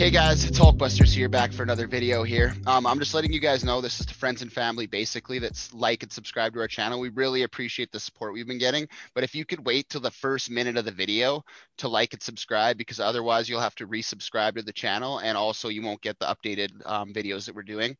[0.00, 2.54] Hey guys, it's Hulkbusters here, back for another video here.
[2.66, 5.74] Um, I'm just letting you guys know this is to friends and family, basically, that's
[5.74, 7.00] like and subscribe to our channel.
[7.00, 8.88] We really appreciate the support we've been getting.
[9.14, 11.44] But if you could wait till the first minute of the video
[11.76, 15.68] to like and subscribe, because otherwise you'll have to resubscribe to the channel, and also
[15.68, 17.94] you won't get the updated um, videos that we're doing.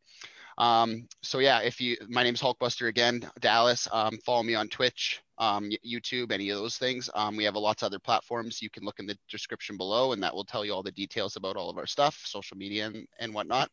[0.57, 3.87] Um, so yeah, if you, my name's Hulkbuster again, Dallas.
[3.93, 7.09] Um, follow me on Twitch, um, YouTube, any of those things.
[7.15, 8.61] Um, we have a lots of other platforms.
[8.61, 11.37] You can look in the description below, and that will tell you all the details
[11.37, 13.71] about all of our stuff, social media and, and whatnot.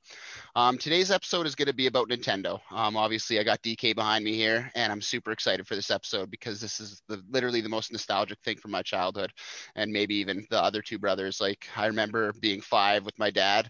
[0.56, 2.60] Um, today's episode is going to be about Nintendo.
[2.72, 6.32] Um, obviously, I got DK behind me here, and I'm super excited for this episode
[6.32, 9.34] because this is the, literally the most nostalgic thing from my childhood,
[9.76, 11.42] and maybe even the other two brothers.
[11.42, 13.70] Like I remember being five with my dad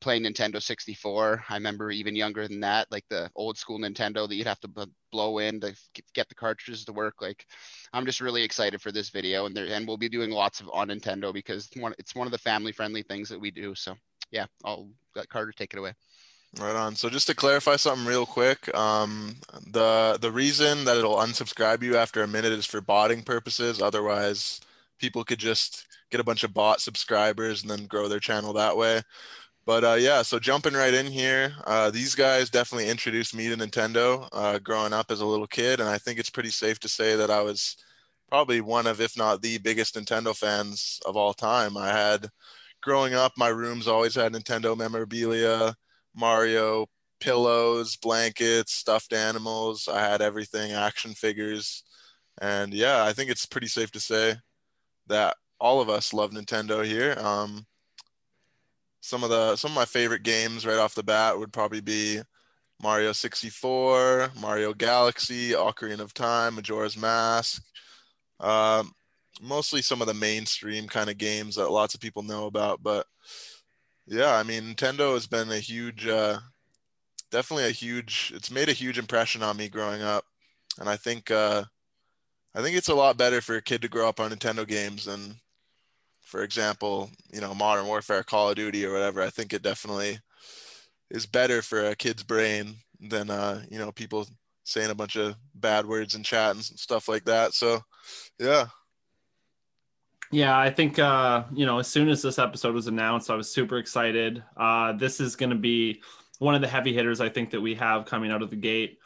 [0.00, 1.44] playing Nintendo 64.
[1.48, 4.68] I remember even younger than that, like the old school Nintendo that you'd have to
[4.68, 5.74] b- blow in to
[6.14, 7.16] get the cartridges to work.
[7.20, 7.46] Like,
[7.92, 10.68] I'm just really excited for this video, and there, and we'll be doing lots of
[10.72, 13.74] on Nintendo because it's one, it's one of the family friendly things that we do.
[13.74, 13.94] So
[14.30, 15.92] yeah, I'll let Carter take it away.
[16.58, 16.94] Right on.
[16.94, 19.36] So just to clarify something real quick, um,
[19.66, 23.82] the the reason that it'll unsubscribe you after a minute is for botting purposes.
[23.82, 24.60] Otherwise,
[24.98, 28.76] people could just get a bunch of bot subscribers and then grow their channel that
[28.76, 29.02] way.
[29.66, 33.56] But uh, yeah, so jumping right in here, uh, these guys definitely introduced me to
[33.56, 36.88] Nintendo uh, growing up as a little kid, and I think it's pretty safe to
[36.88, 37.76] say that I was
[38.28, 41.78] probably one of, if not the biggest Nintendo fans of all time.
[41.78, 42.28] I had,
[42.82, 45.74] growing up, my rooms always had Nintendo memorabilia,
[46.14, 46.86] Mario
[47.20, 49.88] pillows, blankets, stuffed animals.
[49.88, 51.84] I had everything, action figures,
[52.38, 54.36] and yeah, I think it's pretty safe to say
[55.06, 57.16] that all of us love Nintendo here.
[57.18, 57.64] Um,
[59.04, 62.22] some of the some of my favorite games right off the bat would probably be
[62.82, 67.62] Mario 64, Mario Galaxy, Ocarina of Time, Majora's Mask.
[68.40, 68.92] Um,
[69.42, 72.82] mostly some of the mainstream kind of games that lots of people know about.
[72.82, 73.06] But
[74.06, 76.38] yeah, I mean, Nintendo has been a huge, uh,
[77.30, 78.32] definitely a huge.
[78.34, 80.24] It's made a huge impression on me growing up,
[80.80, 81.64] and I think uh,
[82.54, 85.04] I think it's a lot better for a kid to grow up on Nintendo games
[85.04, 85.36] than
[86.24, 90.18] for example, you know, Modern Warfare, Call of Duty, or whatever, I think it definitely
[91.10, 94.26] is better for a kid's brain than uh, you know people
[94.64, 97.52] saying a bunch of bad words in chat and stuff like that.
[97.52, 97.80] So,
[98.38, 98.66] yeah.
[100.32, 103.52] Yeah, I think uh, you know, as soon as this episode was announced, I was
[103.52, 104.42] super excited.
[104.56, 106.02] Uh, this is going to be
[106.38, 108.98] one of the heavy hitters I think that we have coming out of the gate.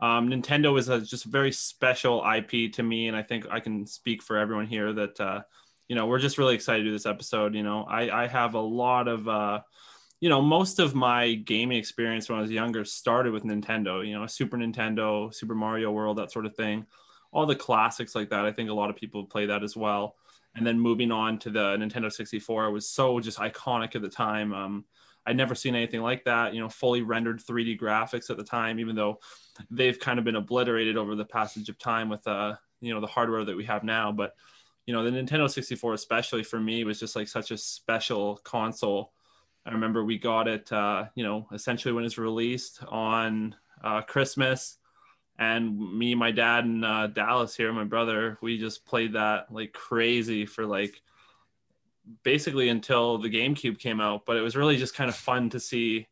[0.00, 3.86] Um, Nintendo is a just very special IP to me, and I think I can
[3.86, 5.42] speak for everyone here that uh,
[5.88, 7.54] you know, we're just really excited to do this episode.
[7.54, 9.60] You know, I, I have a lot of, uh,
[10.20, 14.18] you know, most of my gaming experience when I was younger started with Nintendo, you
[14.18, 16.86] know, Super Nintendo, Super Mario World, that sort of thing.
[17.32, 18.46] All the classics like that.
[18.46, 20.16] I think a lot of people play that as well.
[20.56, 24.54] And then moving on to the Nintendo 64 was so just iconic at the time.
[24.54, 24.84] Um,
[25.26, 28.78] I'd never seen anything like that, you know, fully rendered 3D graphics at the time,
[28.78, 29.18] even though
[29.70, 33.06] they've kind of been obliterated over the passage of time with, uh, you know, the
[33.06, 34.12] hardware that we have now.
[34.12, 34.34] But
[34.86, 39.12] you know the nintendo 64 especially for me was just like such a special console.
[39.66, 44.78] I remember we got it uh, you know essentially when it's released on uh, christmas.
[45.36, 49.72] And me my dad and uh, dallas here my brother we just played that like
[49.72, 51.00] crazy for like
[52.22, 54.26] basically until the gamecube came out.
[54.26, 56.06] But it was really just kind of fun to see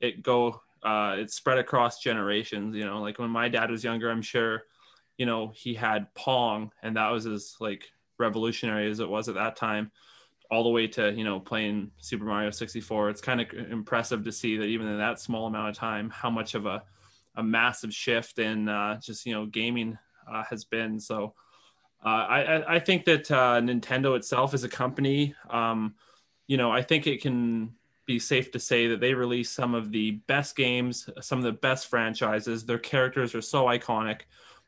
[0.00, 3.00] it go uh, it spread across generations you know?
[3.00, 4.62] Like when my dad was younger i'm sure
[5.16, 9.34] you know he had pong and that was his like revolutionary as it was at
[9.34, 9.90] that time
[10.50, 14.32] all the way to you know playing super mario 64 it's kind of impressive to
[14.32, 16.82] see that even in that small amount of time how much of a,
[17.36, 19.96] a massive shift in uh, just you know gaming
[20.30, 21.00] uh, has been.
[21.00, 21.34] So
[22.04, 25.94] uh, I, I think that uh, nintendo itself as a company um,
[26.46, 27.74] you know i think it can
[28.06, 31.52] be safe to say that they release some of the best games some of the
[31.52, 32.64] best franchises.
[32.64, 34.22] Their characters are so iconic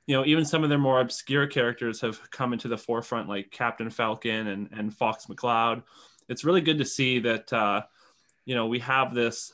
[0.07, 3.51] you know, even some of their more obscure characters have come into the forefront, like
[3.51, 5.83] Captain Falcon and, and Fox McCloud.
[6.29, 7.83] It's really good to see that, uh,
[8.45, 9.53] you know, we have this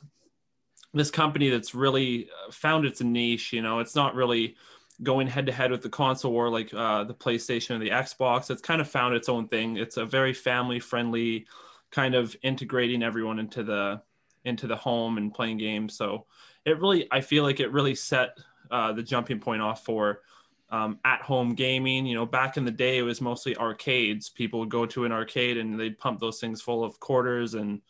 [0.93, 3.53] this company that's really uh, found its niche.
[3.53, 4.55] You know, it's not really
[5.03, 8.49] going head to head with the console war like uh, the PlayStation or the Xbox.
[8.49, 9.77] It's kind of found its own thing.
[9.77, 11.45] It's a very family friendly
[11.91, 14.01] kind of integrating everyone into the
[14.43, 15.95] into the home and playing games.
[15.95, 16.25] So
[16.65, 18.37] it really, I feel like it really set
[18.71, 20.21] uh, the jumping point off for
[20.69, 22.05] um, at home gaming.
[22.05, 24.29] You know, back in the day, it was mostly arcades.
[24.29, 27.53] People would go to an arcade and they'd pump those things full of quarters.
[27.53, 27.81] And,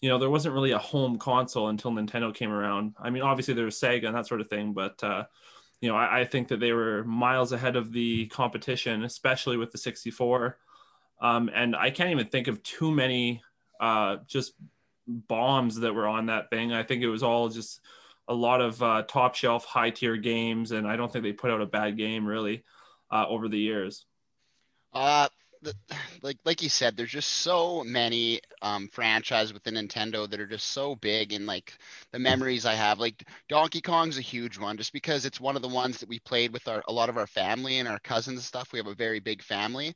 [0.00, 2.94] you know, there wasn't really a home console until Nintendo came around.
[2.98, 5.24] I mean, obviously there was Sega and that sort of thing, but, uh,
[5.80, 9.72] you know, I, I, think that they were miles ahead of the competition, especially with
[9.72, 10.58] the 64.
[11.22, 13.42] Um, and I can't even think of too many
[13.80, 14.52] uh, just
[15.06, 16.72] bombs that were on that thing.
[16.72, 17.80] I think it was all just
[18.30, 21.50] a lot of uh, top shelf, high tier games, and I don't think they put
[21.50, 22.62] out a bad game really
[23.10, 24.06] uh, over the years.
[24.92, 25.28] Uh,
[26.22, 30.68] like like you said, there's just so many um, franchises within Nintendo that are just
[30.68, 31.76] so big, and like
[32.12, 35.62] the memories I have, like Donkey Kong's a huge one, just because it's one of
[35.62, 38.38] the ones that we played with our a lot of our family and our cousins
[38.38, 38.72] and stuff.
[38.72, 39.94] We have a very big family,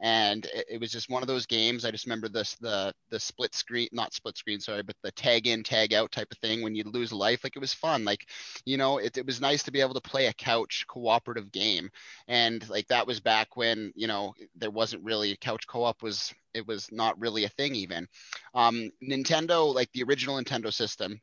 [0.00, 1.84] and it, it was just one of those games.
[1.84, 5.46] I just remember this the the split screen, not split screen, sorry, but the tag
[5.46, 7.44] in tag out type of thing when you lose life.
[7.44, 8.04] Like it was fun.
[8.04, 8.26] Like
[8.64, 11.90] you know, it, it was nice to be able to play a couch cooperative game,
[12.28, 16.66] and like that was back when you know there wasn't really couch co-op was it
[16.66, 18.06] was not really a thing even.
[18.54, 21.20] Um, Nintendo, like the original Nintendo system,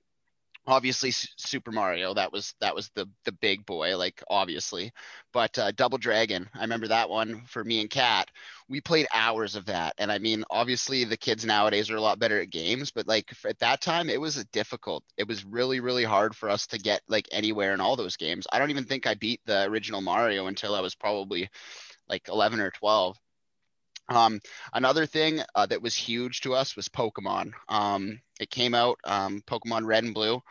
[0.65, 4.91] obviously super mario that was that was the the big boy like obviously.
[5.33, 8.29] But uh, double dragon i remember that one for me and kat.
[8.69, 9.93] We played hours of that.
[9.97, 13.33] And i mean obviously the kids nowadays are a lot better at games but like
[13.45, 17.01] at that time it was difficult it was really really hard for us to get
[17.07, 18.47] like anywhere in all those games.
[18.51, 21.49] I don't even think i beat the original mario until i was probably
[22.09, 23.17] like 11 or 12
[24.09, 24.39] um,
[24.73, 27.51] another thing uh, that was huge to us was Pokemon.
[27.69, 30.41] Um, it came out, um, Pokemon Red and Blue,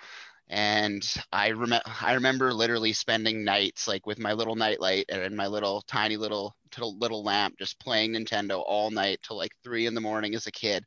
[0.48, 1.02] and
[1.32, 5.82] I remember I remember literally spending nights like with my little nightlight and my little
[5.88, 10.34] tiny little little lamp, just playing Nintendo all night till like three in the morning
[10.34, 10.84] as a kid,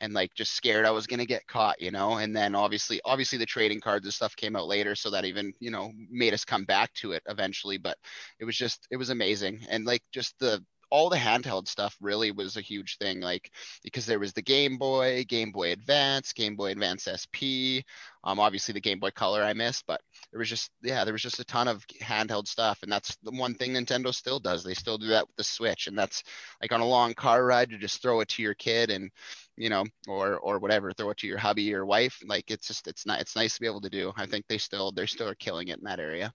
[0.00, 2.14] and like just scared I was gonna get caught, you know.
[2.18, 5.52] And then obviously, obviously the trading cards and stuff came out later, so that even
[5.60, 7.78] you know made us come back to it eventually.
[7.78, 7.98] But
[8.40, 10.64] it was just it was amazing, and like just the
[10.94, 13.50] all the handheld stuff really was a huge thing like
[13.82, 17.82] because there was the game boy game boy advance game boy advance sp
[18.22, 20.00] um, obviously the game boy color i missed but
[20.30, 23.32] there was just yeah there was just a ton of handheld stuff and that's the
[23.32, 24.62] one thing nintendo still does.
[24.62, 26.22] They still do that with the switch and that's
[26.60, 29.10] like on a long car ride to just throw it to your kid and
[29.56, 32.86] you know or or whatever throw it to your hubby or wife like it's just
[32.86, 34.12] it's not it's nice to be able to do.
[34.16, 36.32] I think they still they're still killing it in that area.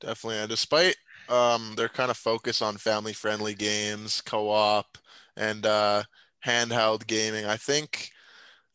[0.00, 0.96] Definitely and despite
[1.30, 4.98] um, their kind of focus on family friendly games, co op,
[5.36, 6.02] and uh,
[6.44, 7.46] handheld gaming.
[7.46, 8.10] I think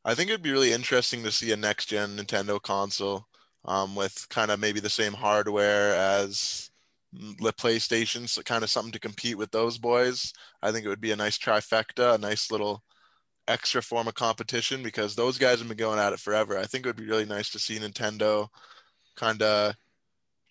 [0.05, 3.27] I think it'd be really interesting to see a next gen Nintendo console
[3.65, 6.69] um, with kind of maybe the same hardware as
[7.13, 10.33] the PlayStation, so kind of something to compete with those boys.
[10.61, 12.83] I think it would be a nice trifecta, a nice little
[13.47, 16.57] extra form of competition because those guys have been going at it forever.
[16.57, 18.47] I think it would be really nice to see Nintendo
[19.15, 19.75] kind of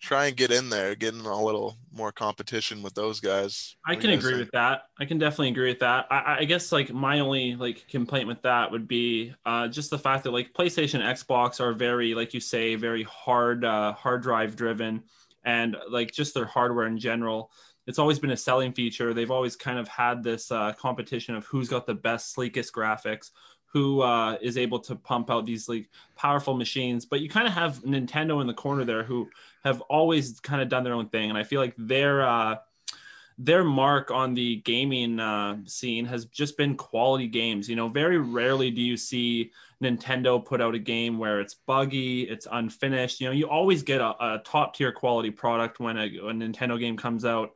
[0.03, 3.77] try and get in there, get in a little more competition with those guys.
[3.87, 4.39] I can agree think?
[4.39, 4.83] with that.
[4.99, 6.07] I can definitely agree with that.
[6.11, 9.97] I, I, guess like my only like complaint with that would be uh, just the
[9.97, 14.57] fact that like PlayStation, Xbox are very like you say very hard uh, hard drive
[14.57, 15.03] driven,
[15.45, 17.49] and like just their hardware in general.
[17.87, 19.13] It's always been a selling feature.
[19.13, 23.31] They've always kind of had this uh, competition of who's got the best, sleekest graphics,
[23.73, 27.05] who uh, is able to pump out these like powerful machines.
[27.05, 29.29] But you kind of have Nintendo in the corner there who
[29.63, 32.57] have always kind of done their own thing, and I feel like their uh,
[33.39, 37.67] their mark on the gaming uh, scene has just been quality games.
[37.67, 42.21] You know, very rarely do you see Nintendo put out a game where it's buggy,
[42.23, 43.19] it's unfinished.
[43.19, 46.79] You know, you always get a, a top tier quality product when a, a, Nintendo
[46.79, 47.53] game comes out.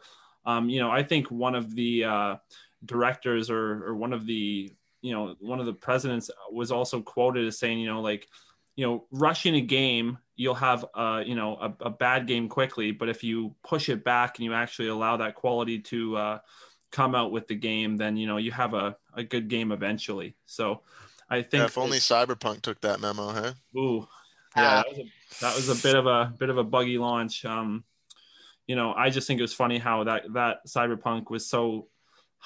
[0.47, 2.35] Um, you know, I think one of the uh,
[2.85, 7.45] directors or, or one of the you know one of the presidents was also quoted
[7.45, 8.27] as saying you know like
[8.75, 12.91] you know rushing a game you'll have uh you know a, a bad game quickly
[12.91, 16.39] but if you push it back and you actually allow that quality to uh,
[16.91, 20.35] come out with the game then you know you have a, a good game eventually.
[20.45, 20.81] So
[21.29, 23.53] i think yeah, if only cyberpunk took that memo huh?
[23.75, 24.07] Ooh
[24.55, 25.03] yeah that was, a,
[25.41, 27.45] that was a bit of a bit of a buggy launch.
[27.45, 27.83] Um
[28.67, 31.87] you know i just think it was funny how that that cyberpunk was so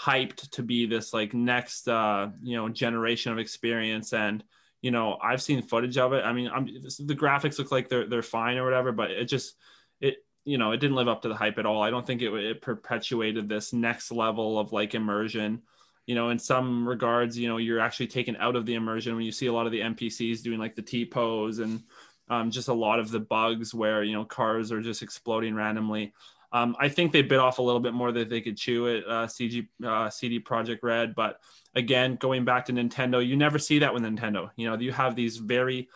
[0.01, 4.13] hyped to be this like next uh you know generation of experience.
[4.13, 4.43] And
[4.81, 6.23] you know i've seen footage of it.
[6.25, 9.55] I mean I'm, the graphics look like they're they're fine or whatever but it just
[9.99, 11.83] it you know it didn't live up to the hype at all.
[11.83, 15.61] I don't think it, it perpetuated this next level of like immersion.
[16.07, 19.25] You know in some regards you know you're actually taken out of the immersion when
[19.25, 21.83] you see a lot of the npcs doing like the t pose and
[22.29, 26.13] um, just a lot of the bugs where you know cars are just exploding randomly
[26.53, 29.03] um, I think they bit off a little bit more that they could chew at
[29.05, 31.39] uh, CG uh, CD Projekt Red, but
[31.75, 34.49] again, going back to Nintendo, you never see that with Nintendo.
[34.57, 35.87] You know, you have these very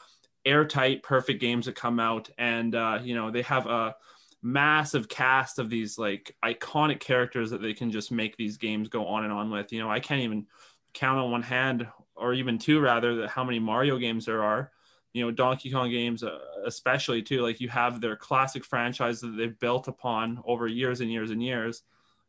[0.45, 3.95] airtight, perfect games that come out, and uh, you know they have a
[4.41, 9.07] massive cast of these like iconic characters that they can just make these games go
[9.07, 9.73] on and on with.
[9.73, 10.45] You know, I can't even
[10.93, 14.71] count on one hand, or even two rather, that how many Mario games there are
[15.15, 19.35] you know donkey kong games uh, especially too like you have their classic franchise that
[19.37, 21.83] they've built upon over years and years and years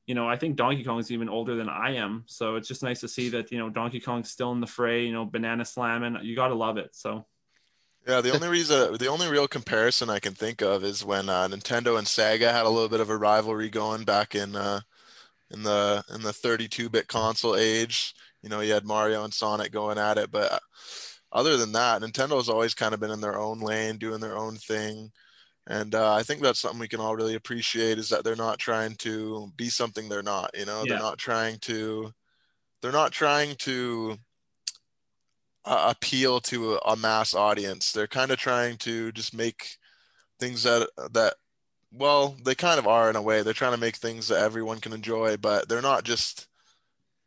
[0.06, 2.24] you know, I think Donkey Kong is even older than I am.
[2.26, 5.04] So it's just nice to see that, you know, Donkey Kong's still in the fray,
[5.04, 6.16] you know, banana slamming.
[6.22, 6.94] You got to love it.
[6.94, 7.26] So.
[8.06, 11.48] Yeah, the only reason, the only real comparison I can think of is when uh,
[11.48, 14.78] Nintendo and Sega had a little bit of a rivalry going back in uh,
[15.50, 18.14] in the in the 32-bit console age.
[18.42, 20.62] You know, you had Mario and Sonic going at it, but
[21.32, 24.56] other than that, Nintendo's always kind of been in their own lane, doing their own
[24.56, 25.10] thing.
[25.68, 28.58] And uh, I think that's something we can all really appreciate is that they're not
[28.58, 30.50] trying to be something they're not.
[30.56, 30.94] You know, yeah.
[30.94, 32.12] they're not trying to,
[32.80, 34.16] they're not trying to
[35.64, 37.90] uh, appeal to a, a mass audience.
[37.90, 39.76] They're kind of trying to just make
[40.38, 41.34] things that that
[41.92, 43.42] well, they kind of are in a way.
[43.42, 46.46] They're trying to make things that everyone can enjoy, but they're not just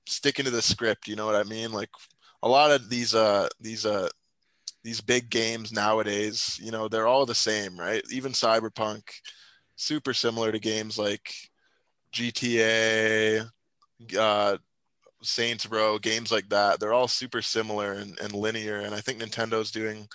[0.06, 1.08] sticking to the script.
[1.08, 1.72] You know what I mean?
[1.72, 1.90] Like
[2.44, 4.10] a lot of these uh these uh
[4.84, 8.04] these big games nowadays, you know, they're all the same, right?
[8.12, 9.04] Even Cyberpunk,
[9.76, 11.34] super similar to games like
[12.14, 13.46] GTA,
[14.18, 14.58] uh,
[15.22, 16.80] Saints Row, games like that.
[16.80, 18.78] They're all super similar and, and linear.
[18.80, 20.08] And I think Nintendo's doing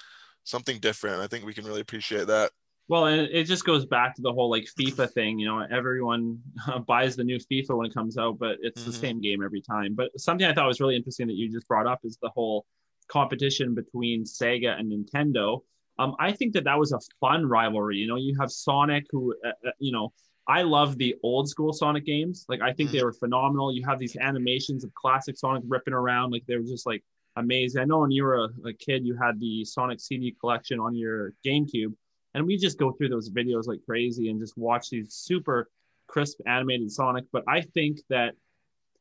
[0.45, 1.21] something different.
[1.21, 2.51] I think we can really appreciate that.
[2.87, 5.39] Well, and it just goes back to the whole like FIFA thing.
[5.39, 6.41] You know, everyone
[6.87, 8.91] buys the new FIFA when it comes out, but it's mm-hmm.
[8.91, 9.95] the same game every time.
[9.95, 12.67] But something I thought was really interesting that you just brought up is the whole
[13.09, 15.61] competition between Sega and Nintendo.
[15.99, 17.97] Um, I think that that was a fun rivalry.
[17.97, 20.13] You know, you have Sonic, who, uh, uh you know,
[20.47, 22.45] I love the old school Sonic games.
[22.49, 22.99] Like, I think mm-hmm.
[22.99, 23.73] they were phenomenal.
[23.73, 26.33] You have these animations of classic Sonic ripping around.
[26.33, 27.03] Like, they were just like
[27.37, 27.81] amazing.
[27.81, 30.95] I know when you were a, a kid, you had the Sonic CD collection on
[30.95, 31.95] your GameCube,
[32.35, 35.71] and we just go through those videos like crazy and just watch these super
[36.07, 37.25] crisp animated Sonic.
[37.33, 38.35] But I think that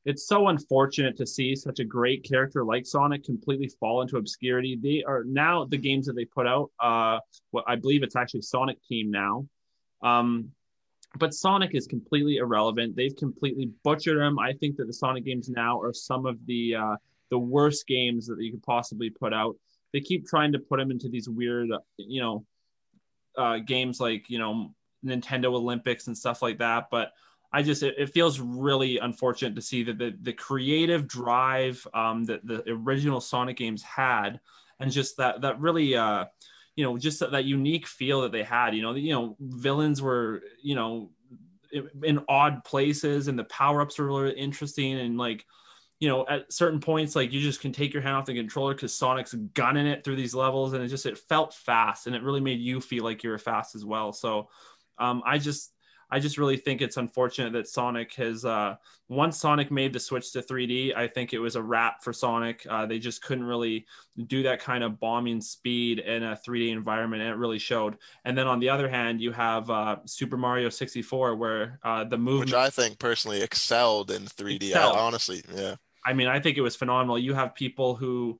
[0.05, 4.77] it's so unfortunate to see such a great character like Sonic completely fall into obscurity.
[4.81, 6.71] They are now the games that they put out.
[6.79, 7.19] Uh,
[7.65, 9.47] I believe it's actually Sonic Team now.
[10.01, 10.51] Um,
[11.17, 12.95] but Sonic is completely irrelevant.
[12.95, 14.39] They've completely butchered him.
[14.39, 16.95] I think that the Sonic games now are some of the uh,
[17.29, 19.55] the worst games that you could possibly put out.
[19.93, 22.45] They keep trying to put him into these weird, you know,
[23.37, 24.73] uh, games like you know
[25.03, 27.13] Nintendo Olympics and stuff like that, but
[27.53, 32.25] I just it, it, feels really unfortunate to see that the the creative drive um,
[32.25, 34.39] that the original Sonic games had,
[34.79, 36.25] and just that that really uh,
[36.75, 38.75] you know just that, that unique feel that they had.
[38.75, 41.11] You know, you know villains were you know
[42.03, 45.45] in odd places, and the power ups were really interesting, and like
[45.99, 48.73] you know at certain points like you just can take your hand off the controller
[48.73, 52.23] because Sonic's gunning it through these levels, and it just it felt fast, and it
[52.23, 54.13] really made you feel like you were fast as well.
[54.13, 54.49] So
[54.97, 55.72] um, I just
[56.13, 58.75] I just really think it's unfortunate that Sonic has uh,
[59.09, 60.95] once Sonic made the switch to 3D.
[60.95, 62.63] I think it was a wrap for Sonic.
[62.69, 63.87] Uh, they just couldn't really
[64.27, 67.97] do that kind of bombing speed in a 3D environment, and it really showed.
[68.25, 72.19] And then on the other hand, you have uh, Super Mario 64, where uh, the
[72.19, 74.67] movement, which I think personally excelled in 3D.
[74.67, 74.95] Excelled.
[74.95, 75.77] I, honestly, yeah.
[76.05, 77.17] I mean, I think it was phenomenal.
[77.17, 78.39] You have people who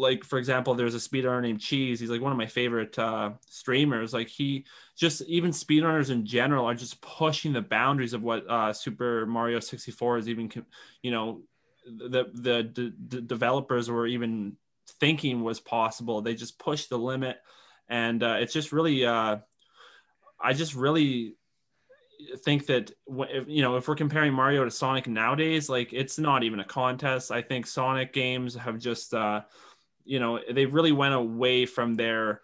[0.00, 2.00] like for example there's a speedrunner named cheese.
[2.00, 4.12] He's like one of my favorite uh, streamers.
[4.12, 4.64] Like he
[4.96, 9.60] just even speedrunners in general are just pushing the boundaries of what uh, super mario
[9.60, 10.50] 64 is even
[11.02, 11.42] you know
[11.86, 14.56] the, the developers were even
[15.00, 16.20] thinking was possible.
[16.20, 17.38] They just push the limit.
[17.88, 19.38] And uh, it's just really uh,
[20.40, 21.34] i just really
[22.44, 22.92] think that
[23.46, 27.30] you know if we're comparing mario to sonic nowadays like it's not even a contest.
[27.30, 29.42] I think sonic games have just uh
[30.10, 32.40] you know they really went away from their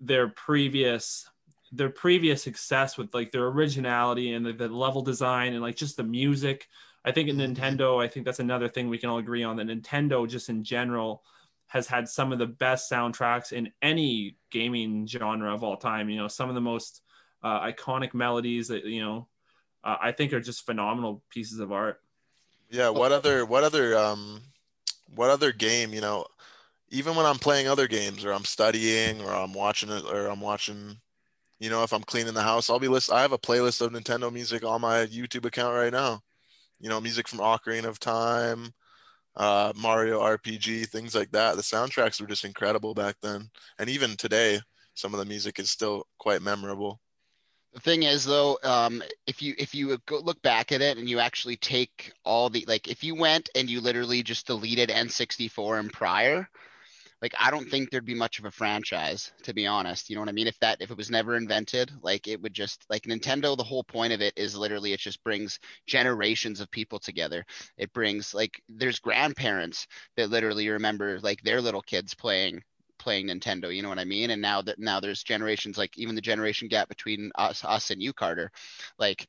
[0.00, 1.30] their previous
[1.70, 5.96] their previous success with like their originality and the, the level design and like just
[5.96, 6.68] the music.
[7.04, 9.68] I think in nintendo i think that's another thing we can all agree on that
[9.68, 11.22] nintendo just in general
[11.68, 16.08] has had some of the best soundtracks in any gaming genre of all time.
[16.10, 17.02] You know some of the most
[17.44, 19.28] uh, iconic melodies that you know
[19.84, 22.00] uh, i think are just phenomenal pieces of art.
[22.70, 24.40] Yeah what other what other um
[25.14, 26.26] what other game you know
[26.90, 30.40] even when I'm playing other games or I'm studying or I'm watching it or I'm
[30.40, 30.96] watching,
[31.58, 33.12] you know, if I'm cleaning the house, I'll be list.
[33.12, 36.20] I have a playlist of Nintendo music on my YouTube account right now.
[36.78, 38.72] You know, music from Ocarina of Time,
[39.34, 41.56] uh, Mario RPG, things like that.
[41.56, 44.60] The soundtracks were just incredible back then, and even today,
[44.94, 47.00] some of the music is still quite memorable.
[47.72, 51.18] The thing is, though, um, if you if you look back at it and you
[51.18, 55.92] actually take all the like, if you went and you literally just deleted N64 and
[55.92, 56.48] prior,
[57.22, 60.10] like I don't think there'd be much of a franchise to be honest.
[60.10, 60.46] You know what I mean?
[60.46, 63.84] If that if it was never invented, like it would just like Nintendo, the whole
[63.84, 67.44] point of it is literally it just brings generations of people together.
[67.78, 72.62] It brings like there's grandparents that literally remember like their little kids playing
[72.98, 74.30] playing Nintendo, you know what I mean?
[74.30, 78.02] And now that now there's generations like even the generation gap between us us and
[78.02, 78.50] you Carter,
[78.98, 79.26] like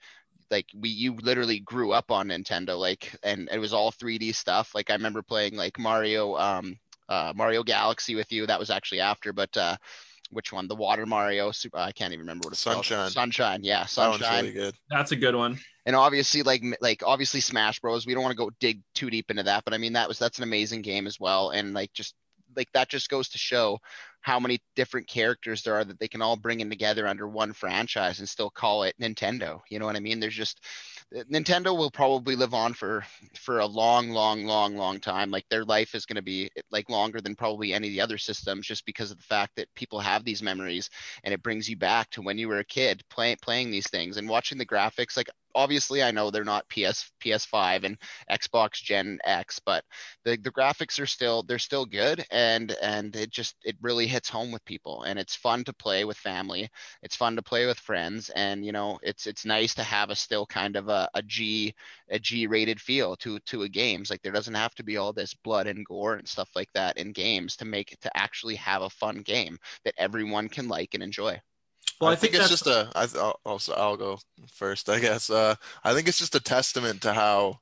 [0.49, 4.73] like we you literally grew up on Nintendo like and it was all 3D stuff.
[4.75, 6.77] Like I remember playing like Mario um
[7.09, 8.45] uh Mario Galaxy with you.
[8.45, 9.75] That was actually after, but uh
[10.29, 10.67] which one?
[10.67, 11.51] The Water Mario.
[11.51, 12.97] Super, I can't even remember what it's Sunshine.
[12.97, 13.11] called.
[13.13, 13.63] Sunshine.
[13.63, 14.19] Yeah, Sunshine.
[14.19, 14.75] That one's really good.
[14.89, 15.57] That's a good one.
[15.85, 18.05] and obviously like like obviously Smash Bros.
[18.05, 20.19] We don't want to go dig too deep into that, but I mean that was
[20.19, 22.13] that's an amazing game as well, and like just
[22.55, 23.79] like that just goes to show
[24.21, 27.53] how many different characters there are that they can all bring in together under one
[27.53, 29.61] franchise and still call it Nintendo.
[29.69, 30.19] You know what I mean?
[30.19, 30.61] There's just
[31.13, 35.31] Nintendo will probably live on for for a long, long, long, long time.
[35.31, 38.17] Like their life is going to be like longer than probably any of the other
[38.17, 40.89] systems, just because of the fact that people have these memories
[41.23, 44.17] and it brings you back to when you were a kid playing playing these things
[44.17, 45.15] and watching the graphics.
[45.15, 47.97] Like obviously, I know they're not PS PS5 and
[48.31, 49.83] Xbox Gen X, but
[50.23, 54.29] the the graphics are still they're still good and and it just it really hits
[54.29, 56.69] home with people and it's fun to play with family.
[57.03, 60.15] It's fun to play with friends and you know it's it's nice to have a
[60.15, 61.73] still kind of a, a G
[62.09, 64.09] a G rated feel to to a games.
[64.09, 66.97] Like there doesn't have to be all this blood and gore and stuff like that
[66.97, 70.93] in games to make it to actually have a fun game that everyone can like
[70.93, 71.41] and enjoy.
[71.99, 72.91] Well, I, I think, think it's just a.
[72.95, 74.19] I, I'll, also, I'll go
[74.51, 75.29] first, I guess.
[75.29, 77.59] Uh, I think it's just a testament to how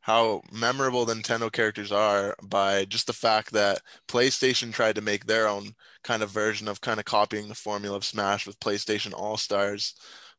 [0.00, 5.26] how memorable the Nintendo characters are by just the fact that PlayStation tried to make
[5.26, 9.12] their own kind of version of kind of copying the formula of Smash with PlayStation
[9.12, 9.94] All Stars,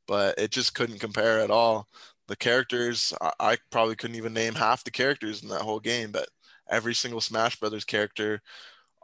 [0.07, 1.87] but it just couldn't compare at all.
[2.27, 6.11] The characters, I, I probably couldn't even name half the characters in that whole game,
[6.11, 6.29] but
[6.69, 8.41] every single Smash Brothers character,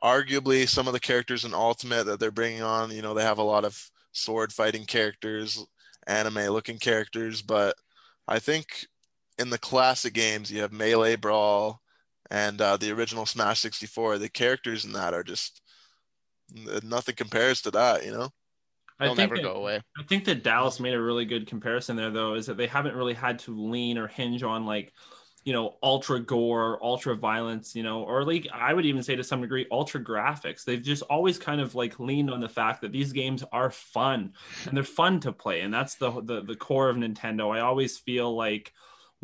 [0.03, 3.37] arguably some of the characters in Ultimate that they're bringing on, you know, they have
[3.39, 5.63] a lot of sword fighting characters,
[6.07, 7.75] anime looking characters, but
[8.27, 8.87] I think
[9.37, 11.81] in the classic games you have Melee Brawl
[12.31, 14.17] and uh, the original Smash 64.
[14.17, 15.61] The characters in that are just
[16.83, 18.29] nothing compares to that, you know.
[18.99, 19.81] They'll think never that- go away.
[19.97, 22.95] I think that Dallas made a really good comparison there, though, is that they haven't
[22.95, 24.93] really had to lean or hinge on like,
[25.45, 29.23] you know, ultra gore, ultra violence, you know, or like I would even say to
[29.23, 30.65] some degree, ultra graphics.
[30.65, 34.33] They've just always kind of like leaned on the fact that these games are fun
[34.65, 37.55] and they're fun to play, and that's the the, the core of Nintendo.
[37.55, 38.73] I always feel like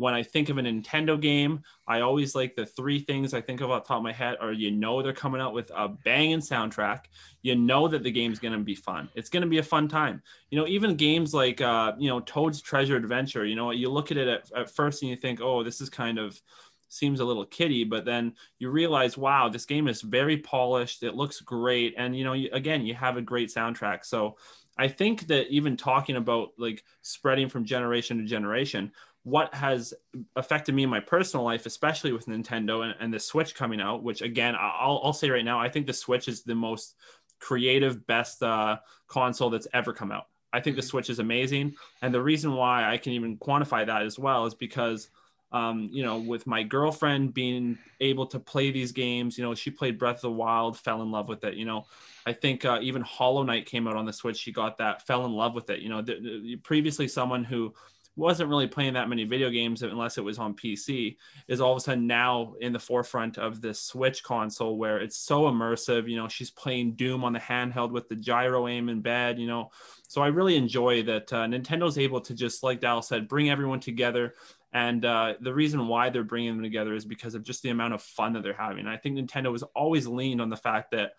[0.02, 3.60] when I think of a Nintendo game, I always like the three things I think
[3.60, 5.86] of off the top of my head are you know they're coming out with a
[5.88, 7.04] banging soundtrack,
[7.42, 9.08] you know that the game's gonna be fun.
[9.14, 10.20] It's gonna be a fun time.
[10.50, 14.10] You know, even games like uh, you know, Toad's Treasure Adventure, you know, you look
[14.10, 16.42] at it at, at first and you think, oh, this is kind of
[16.88, 21.04] seems a little kiddie, but then you realize, wow, this game is very polished.
[21.04, 24.04] It looks great, and you know, you, again, you have a great soundtrack.
[24.04, 24.36] So
[24.76, 28.92] I think that even talking about like spreading from generation to generation,
[29.24, 29.94] what has
[30.34, 34.02] affected me in my personal life, especially with Nintendo and, and the Switch coming out,
[34.02, 36.96] which again, I'll, I'll say right now, I think the Switch is the most
[37.38, 40.26] creative, best uh, console that's ever come out.
[40.52, 41.74] I think the Switch is amazing.
[42.02, 45.08] And the reason why I can even quantify that as well is because,
[45.52, 49.70] um, you know, with my girlfriend being able to play these games, you know, she
[49.70, 51.54] played Breath of the Wild, fell in love with it.
[51.54, 51.86] You know,
[52.26, 54.36] I think uh, even Hollow Knight came out on the Switch.
[54.36, 55.80] She got that, fell in love with it.
[55.80, 57.72] You know, th- th- previously someone who
[58.14, 61.16] wasn't really playing that many video games unless it was on PC
[61.48, 65.16] is all of a sudden now in the forefront of this Switch console where it's
[65.16, 66.08] so immersive.
[66.10, 69.46] You know, she's playing Doom on the handheld with the gyro aim in bed, you
[69.46, 69.70] know.
[70.08, 73.80] So I really enjoy that uh, Nintendo's able to just, like Dal said, bring everyone
[73.80, 74.34] together.
[74.74, 77.94] And uh, the reason why they're bringing them together is because of just the amount
[77.94, 78.86] of fun that they're having.
[78.86, 81.12] I think Nintendo has always leaned on the fact that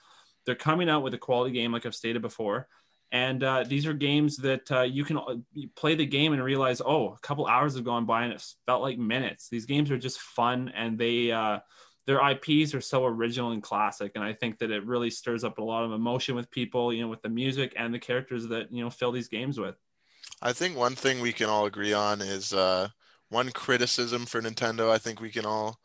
[0.45, 2.67] they're coming out with a quality game, like I've stated before.
[3.13, 6.43] And uh, these are games that uh, you can uh, you play the game and
[6.43, 9.49] realize, oh, a couple hours have gone by and it felt like minutes.
[9.49, 11.59] These games are just fun and they uh,
[12.07, 14.13] their IPs are so original and classic.
[14.15, 17.03] And I think that it really stirs up a lot of emotion with people, you
[17.03, 19.75] know, with the music and the characters that you know fill these games with.
[20.41, 22.89] I think one thing we can all agree on is uh,
[23.29, 24.89] one criticism for Nintendo.
[24.89, 25.77] I think we can all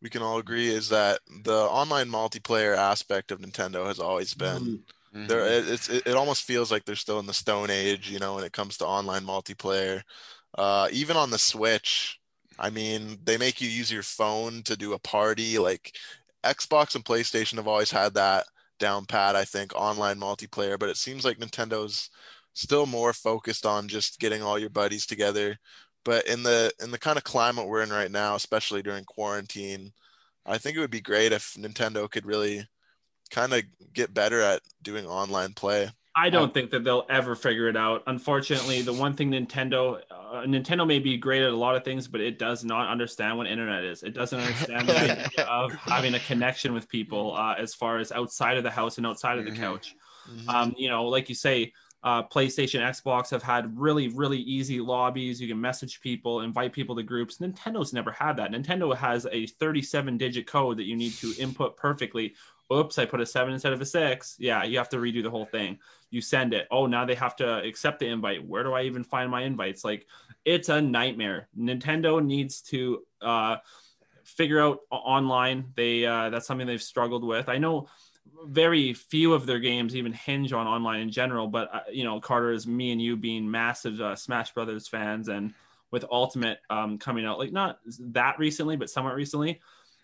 [0.00, 4.84] we can all agree is that the online multiplayer aspect of Nintendo has always been
[5.14, 5.28] Mhm.
[5.28, 5.46] there.
[5.46, 8.34] It, it's it, it almost feels like they're still in the Stone Age, you know,
[8.36, 10.02] when it comes to online multiplayer.
[10.56, 12.18] Uh, even on the Switch,
[12.58, 15.58] I mean, they make you use your phone to do a party.
[15.58, 15.96] Like
[16.44, 18.46] Xbox and PlayStation have always had that
[18.78, 19.36] down pat.
[19.36, 22.10] I think online multiplayer, but it seems like Nintendo's
[22.54, 25.58] still more focused on just getting all your buddies together.
[26.04, 29.92] But in the in the kind of climate we're in right now, especially during quarantine,
[30.46, 32.66] I think it would be great if Nintendo could really
[33.30, 33.62] kind of
[33.92, 35.90] get better at doing online play.
[36.16, 38.02] I don't think that they'll ever figure it out.
[38.08, 42.08] Unfortunately, the one thing Nintendo uh, Nintendo may be great at a lot of things,
[42.08, 44.02] but it does not understand what internet is.
[44.02, 48.10] It doesn't understand the idea of having a connection with people uh, as far as
[48.10, 49.56] outside of the house and outside of the Mhm.
[49.58, 49.94] couch.
[50.28, 50.48] Mhm.
[50.48, 55.40] Um, you know, like you say, uh, PlayStation, Xbox have had really, really easy lobbies.
[55.40, 57.38] You can message people, invite people to groups.
[57.38, 58.50] Nintendo's never had that.
[58.50, 62.34] Nintendo has a 37 digit code that you need to input perfectly.
[62.72, 64.36] Oops, I put a seven instead of a six.
[64.38, 65.78] Yeah, you have to redo the whole thing.
[66.10, 66.68] You send it.
[66.70, 68.46] Oh, now they have to accept the invite.
[68.46, 69.84] Where do I even find my invites?
[69.84, 70.06] Like,
[70.44, 71.48] it's a nightmare.
[71.58, 73.56] Nintendo needs to uh,
[74.24, 75.72] figure out online.
[75.76, 77.48] They uh, that's something they've struggled with.
[77.48, 77.88] I know
[78.44, 81.48] very few of their games even hinge on online in general.
[81.48, 85.28] But uh, you know, Carter is me and you being massive uh, Smash Brothers fans,
[85.28, 85.54] and
[85.90, 89.60] with Ultimate um, coming out, like not that recently, but somewhat recently,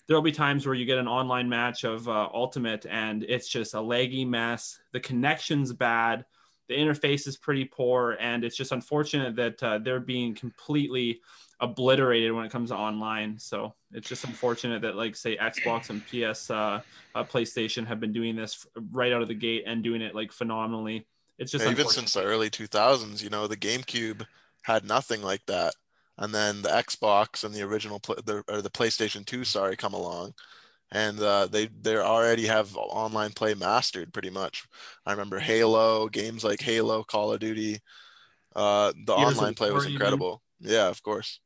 [0.07, 3.75] there'll be times where you get an online match of uh, Ultimate, and it's just
[3.75, 4.79] a laggy mess.
[4.93, 6.25] The connection's bad.
[6.69, 11.21] The interface is pretty poor, and it's just unfortunate that uh, they're being completely
[11.61, 13.39] obliterated when it comes to online.
[13.39, 16.81] So it's just unfortunate that like say Xbox and PS, uh,
[17.15, 20.33] uh, PlayStation have been doing this right out of the gate and doing it like
[20.33, 21.07] phenomenally.
[21.39, 24.25] It's just yeah, even since the early 2000s, you know, the GameCube
[24.63, 25.75] had nothing like that,
[26.19, 30.35] and then the Xbox and the original the, or the PlayStation 2, sorry, come along.
[30.93, 34.67] And uh, they they already have online play mastered pretty much.
[35.07, 37.81] I remember Halo games like Halo, Call of Duty.
[38.57, 40.43] Uh, the online play was incredible.
[40.61, 41.41] Yeah, of course.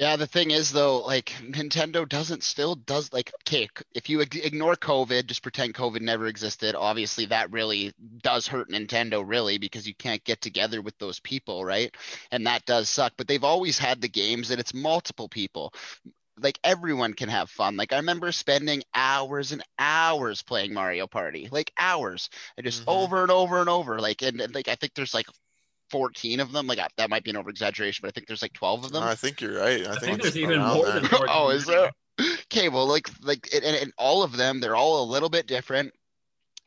[0.00, 4.74] Yeah, the thing is though, like Nintendo doesn't still does like okay, if you ignore
[4.74, 6.74] COVID, just pretend COVID never existed.
[6.74, 11.66] Obviously, that really does hurt Nintendo really because you can't get together with those people,
[11.66, 11.94] right?
[12.30, 13.12] And that does suck.
[13.18, 15.74] But they've always had the games that it's multiple people.
[16.38, 17.76] Like everyone can have fun.
[17.76, 22.90] Like I remember spending hours and hours playing Mario Party, like hours, and just mm-hmm.
[22.90, 24.00] over and over and over.
[24.00, 25.26] Like and, and like I think there's like
[25.90, 26.66] 14 of them.
[26.66, 29.02] Like that might be an over exaggeration, but I think there's like 12 of them.
[29.02, 29.86] I think you're right.
[29.86, 31.26] I, I think, think there's even more than 14.
[31.30, 31.90] oh, is there?
[32.44, 35.92] Okay, well, like like and, and all of them, they're all a little bit different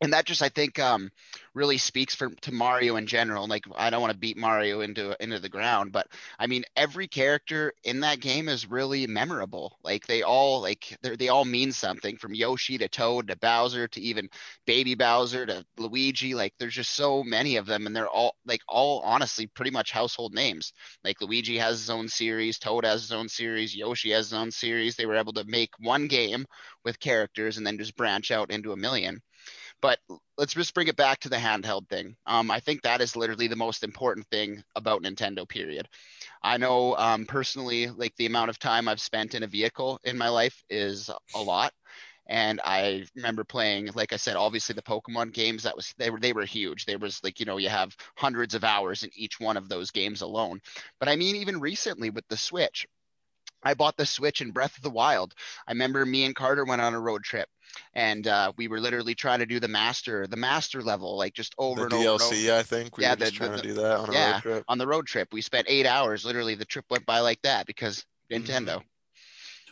[0.04, 1.10] and that just I think um,
[1.54, 3.48] really speaks for to Mario in general.
[3.48, 7.08] Like I don't want to beat Mario into into the ground, but I mean every
[7.08, 9.78] character in that game is really memorable.
[9.82, 14.02] Like they all like they all mean something from Yoshi to Toad to Bowser to
[14.02, 14.28] even
[14.66, 16.36] Baby Bowser to Luigi.
[16.36, 19.92] Like there's just so many of them, and they're all like all honestly pretty much
[19.94, 20.74] household names.
[21.06, 24.52] Like Luigi has his own series, Toad has his own series, Yoshi has his own
[24.52, 24.98] series.
[24.98, 26.46] They were able to make one game
[26.84, 29.22] with characters and then just branch out into a million.
[29.84, 30.00] But
[30.38, 32.16] let's just bring it back to the handheld thing.
[32.26, 35.48] Um, I think that is literally the most important thing about Nintendo.
[35.48, 35.90] Period.
[36.42, 40.18] I know um, personally, like the amount of time I've spent in a vehicle in
[40.18, 41.74] my life is a lot.
[42.28, 45.64] And I remember playing, like I said, obviously the Pokemon games.
[45.64, 46.86] That was they were they were huge.
[46.86, 49.92] There was like you know you have hundreds of hours in each one of those
[49.92, 50.62] games alone.
[51.02, 52.88] But I mean, even recently with the Switch,
[53.64, 55.34] I bought the Switch in Breath of the Wild.
[55.68, 57.48] I remember me and Carter went on a road trip
[57.94, 61.54] and uh, we were literally trying to do the master, the master level, like just
[61.58, 62.36] over the and DLC, over.
[62.36, 62.98] DLC, I think.
[62.98, 64.64] We yeah, were just trying the, to do that on a road trip.
[64.68, 66.26] On the road trip, we spent eight hours.
[66.26, 68.78] Literally, the trip went by like that because Nintendo.
[68.78, 68.88] Mm-hmm.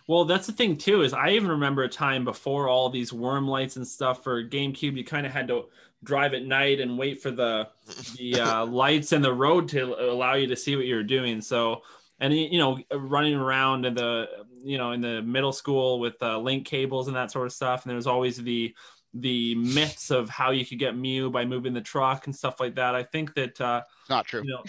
[0.07, 1.03] Well, that's the thing too.
[1.03, 4.97] Is I even remember a time before all these worm lights and stuff for GameCube.
[4.97, 5.65] You kind of had to
[6.03, 7.69] drive at night and wait for the
[8.17, 11.41] the uh, lights in the road to allow you to see what you're doing.
[11.41, 11.83] So
[12.21, 14.27] and you know running around in the
[14.63, 17.83] you know in the middle school with uh, link cables and that sort of stuff
[17.83, 18.73] and there's always the
[19.13, 22.75] the myths of how you could get Mew by moving the truck and stuff like
[22.75, 22.95] that.
[22.95, 24.41] I think that uh, not true.
[24.43, 24.63] You know,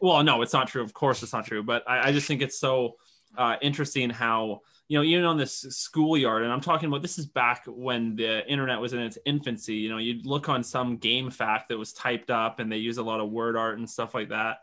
[0.00, 0.82] well, no, it's not true.
[0.82, 1.62] Of course, it's not true.
[1.62, 2.96] But I, I just think it's so
[3.36, 7.26] uh, interesting how you know even on this schoolyard, and I'm talking about this is
[7.26, 9.74] back when the internet was in its infancy.
[9.74, 12.98] You know, you'd look on some game fact that was typed up, and they use
[12.98, 14.58] a lot of word art and stuff like that.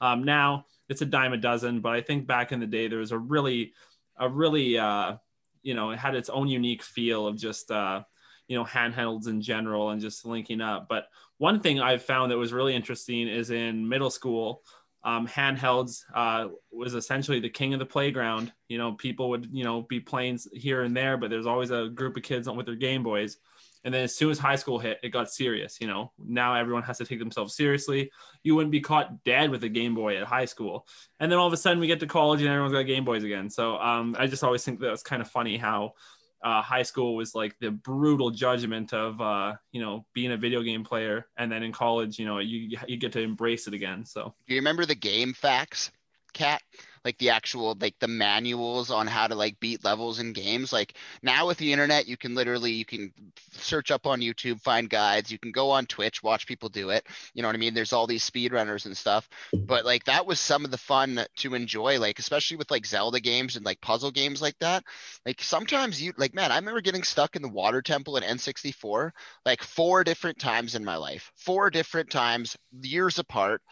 [0.00, 2.98] Um, now it's a dime a dozen, but I think back in the day there
[2.98, 3.72] was a really,
[4.18, 5.16] a really, uh,
[5.62, 8.02] you know, it had its own unique feel of just, uh,
[8.48, 10.88] you know, handhelds in general and just linking up.
[10.88, 11.06] But
[11.38, 14.62] one thing I've found that was really interesting is in middle school,
[15.04, 18.52] um, handhelds uh, was essentially the king of the playground.
[18.68, 21.88] You know, people would, you know, be playing here and there, but there's always a
[21.88, 23.38] group of kids with their Game Boys.
[23.84, 25.78] And then as soon as high school hit, it got serious.
[25.80, 28.10] You know, now everyone has to take themselves seriously.
[28.42, 30.86] You wouldn't be caught dead with a Game Boy at high school.
[31.18, 33.24] And then all of a sudden we get to college and everyone's got Game Boys
[33.24, 33.48] again.
[33.48, 35.94] So um, I just always think that was kind of funny how
[36.42, 40.62] uh, high school was like the brutal judgment of uh, you know being a video
[40.62, 44.04] game player, and then in college, you know, you you get to embrace it again.
[44.04, 45.90] So do you remember the game facts,
[46.32, 46.62] Kat
[47.04, 50.72] like the actual like the manuals on how to like beat levels in games.
[50.72, 53.12] Like now with the internet, you can literally you can
[53.52, 55.30] search up on YouTube, find guides.
[55.30, 57.06] You can go on Twitch, watch people do it.
[57.34, 57.74] You know what I mean?
[57.74, 59.28] There's all these speedrunners and stuff.
[59.52, 63.20] But like that was some of the fun to enjoy, like especially with like Zelda
[63.20, 64.84] games and like puzzle games like that.
[65.24, 69.10] Like sometimes you like man, I remember getting stuck in the water temple in N64
[69.46, 71.32] like four different times in my life.
[71.36, 73.62] Four different times, years apart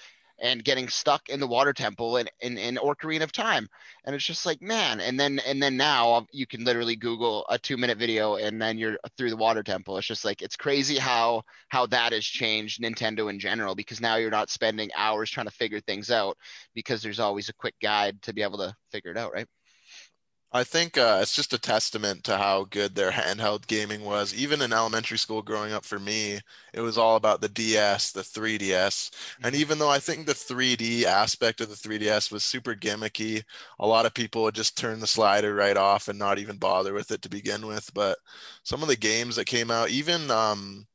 [0.40, 3.68] and getting stuck in the water temple in, in, in of Time.
[4.04, 5.00] And it's just like, man.
[5.00, 8.78] And then and then now you can literally Google a two minute video and then
[8.78, 9.98] you're through the water temple.
[9.98, 14.16] It's just like it's crazy how how that has changed Nintendo in general because now
[14.16, 16.36] you're not spending hours trying to figure things out
[16.74, 19.46] because there's always a quick guide to be able to figure it out, right?
[20.50, 24.32] I think uh, it's just a testament to how good their handheld gaming was.
[24.32, 26.40] Even in elementary school growing up for me,
[26.72, 29.10] it was all about the DS, the 3DS.
[29.42, 29.60] And mm-hmm.
[29.60, 33.44] even though I think the 3D aspect of the 3DS was super gimmicky,
[33.78, 36.94] a lot of people would just turn the slider right off and not even bother
[36.94, 37.92] with it to begin with.
[37.92, 38.16] But
[38.62, 40.86] some of the games that came out, even um,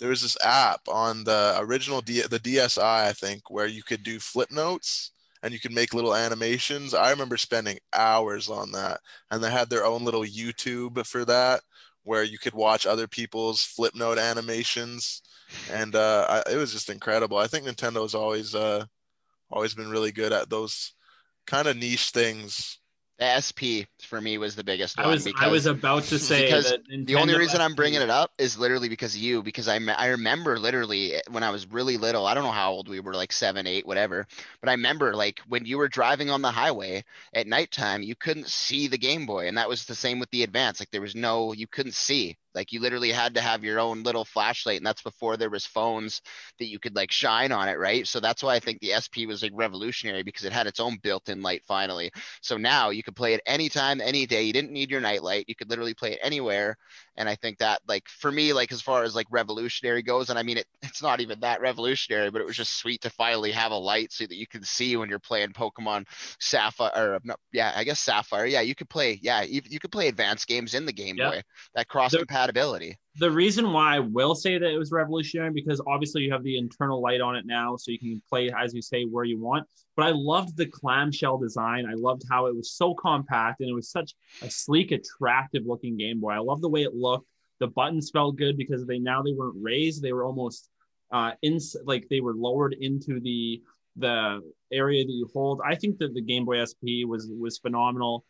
[0.00, 4.02] there was this app on the original D- the DSi, I think, where you could
[4.02, 5.10] do Flipnotes
[5.42, 6.94] and you can make little animations.
[6.94, 11.60] I remember spending hours on that, and they had their own little YouTube for that
[12.04, 15.22] where you could watch other people's Flipnote animations,
[15.70, 17.36] and uh, I, it was just incredible.
[17.36, 18.86] I think Nintendo's always uh,
[19.50, 20.94] always been really good at those
[21.46, 22.78] kind of niche things
[23.18, 26.72] the SP for me was the biggest I was, I was about to say because
[26.88, 29.42] the only reason I'm bringing it up is literally because of you.
[29.42, 32.26] Because I I remember literally when I was really little.
[32.26, 34.26] I don't know how old we were, like seven, eight, whatever.
[34.60, 38.48] But I remember like when you were driving on the highway at nighttime, you couldn't
[38.48, 40.80] see the Game Boy, and that was the same with the Advance.
[40.80, 42.36] Like there was no, you couldn't see.
[42.54, 45.66] Like you literally had to have your own little flashlight, and that's before there was
[45.66, 46.20] phones
[46.58, 48.06] that you could like shine on it, right?
[48.06, 50.98] So that's why I think the SP was like revolutionary because it had its own
[51.02, 52.10] built-in light finally.
[52.42, 54.42] So now you could play it anytime, any day.
[54.42, 55.44] You didn't need your night light.
[55.48, 56.76] You could literally play it anywhere.
[57.18, 60.38] And I think that like for me, like as far as like revolutionary goes, and
[60.38, 63.50] I mean it, it's not even that revolutionary, but it was just sweet to finally
[63.50, 66.06] have a light so that you can see when you're playing Pokemon
[66.38, 68.46] Sapphire or yeah, I guess Sapphire.
[68.46, 71.32] Yeah, you could play, yeah, you, you could play advanced games in the Game yep.
[71.32, 71.42] Boy.
[71.74, 72.96] That cross compatibility.
[73.18, 76.56] The reason why I will say that it was revolutionary because obviously you have the
[76.56, 79.66] internal light on it now, so you can play as you say where you want.
[79.96, 81.86] But I loved the clamshell design.
[81.86, 85.96] I loved how it was so compact and it was such a sleek, attractive looking
[85.96, 86.30] Game Boy.
[86.30, 87.26] I love the way it looked.
[87.58, 90.68] The buttons felt good because they now they weren't raised; they were almost
[91.10, 93.60] uh, in like they were lowered into the
[93.96, 94.40] the
[94.72, 95.60] area that you hold.
[95.64, 98.24] I think that the Game Boy SP was was phenomenal.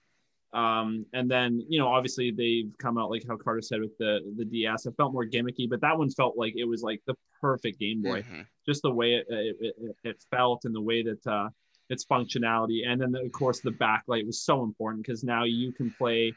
[0.53, 4.21] Um, and then you know obviously they've come out like how Carter said with the
[4.37, 4.87] the DS.
[4.87, 8.03] It felt more gimmicky, but that one felt like it was like the perfect Game
[8.03, 8.23] Boy.
[8.23, 8.41] Mm-hmm.
[8.67, 11.51] Just the way it it, it it, felt and the way that uh,
[11.91, 15.95] its functionality, and then of course the backlight was so important because now you can
[15.99, 16.33] play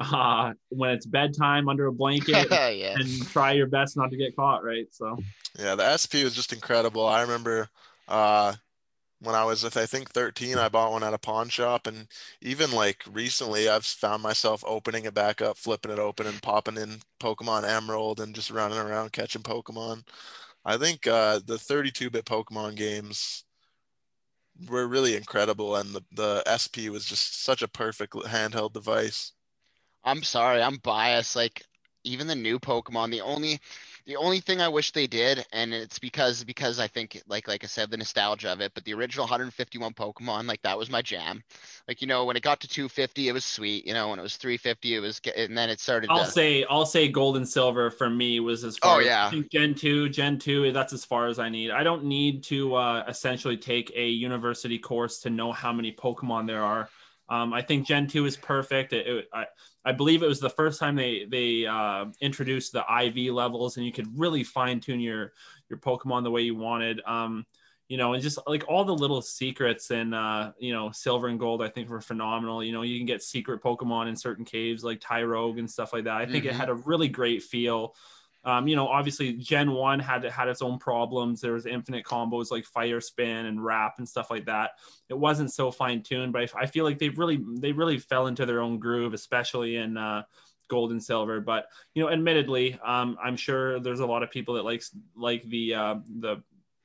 [0.00, 2.94] uh, when it's bedtime under a blanket yeah.
[2.98, 4.86] and try your best not to get caught, right?
[4.90, 5.18] So
[5.58, 7.06] yeah, the SP was just incredible.
[7.06, 7.68] I remember
[8.08, 8.54] uh,
[9.20, 12.08] when I was, I think 13, I bought one at a pawn shop, and
[12.40, 16.76] even like recently, I've found myself opening it back up, flipping it open, and popping
[16.76, 20.04] in Pokemon Emerald and just running around catching Pokemon.
[20.64, 23.44] I think uh, the 32-bit Pokemon games
[24.68, 29.32] were really incredible, and the, the SP was just such a perfect handheld device.
[30.04, 31.36] I'm sorry, I'm biased.
[31.36, 31.64] Like
[32.04, 33.60] even the new Pokemon, the only
[34.10, 37.62] the only thing I wish they did, and it's because because I think like like
[37.62, 38.72] I said, the nostalgia of it.
[38.74, 41.44] But the original 151 Pokemon, like that was my jam.
[41.86, 43.86] Like you know, when it got to 250, it was sweet.
[43.86, 46.10] You know, when it was 350, it was, and then it started.
[46.10, 46.30] I'll to...
[46.30, 48.96] say I'll say Gold and Silver for me was as far.
[48.96, 49.30] Oh yeah.
[49.32, 50.72] As, Gen two, Gen two.
[50.72, 51.70] That's as far as I need.
[51.70, 56.48] I don't need to uh, essentially take a university course to know how many Pokemon
[56.48, 56.88] there are.
[57.30, 58.92] Um, I think Gen two is perfect.
[58.92, 59.46] It, it, I,
[59.84, 63.86] I believe it was the first time they they uh, introduced the IV levels, and
[63.86, 65.32] you could really fine tune your
[65.68, 67.00] your Pokemon the way you wanted.
[67.06, 67.46] Um,
[67.88, 71.40] you know, and just like all the little secrets and uh, you know, silver and
[71.40, 72.62] gold, I think were phenomenal.
[72.62, 76.04] You know, you can get secret Pokemon in certain caves like Tyrogue and stuff like
[76.04, 76.16] that.
[76.16, 76.54] I think mm-hmm.
[76.54, 77.94] it had a really great feel.
[78.44, 81.40] Um, you know, obviously Gen One had had its own problems.
[81.40, 84.72] There was infinite combos like Fire Spin and Wrap and stuff like that.
[85.08, 88.28] It wasn't so fine tuned, but I, I, feel like they really they really fell
[88.28, 90.22] into their own groove, especially in uh,
[90.68, 91.40] Gold and Silver.
[91.40, 95.42] But you know, admittedly, um, I'm sure there's a lot of people that likes like
[95.42, 96.42] the uh, the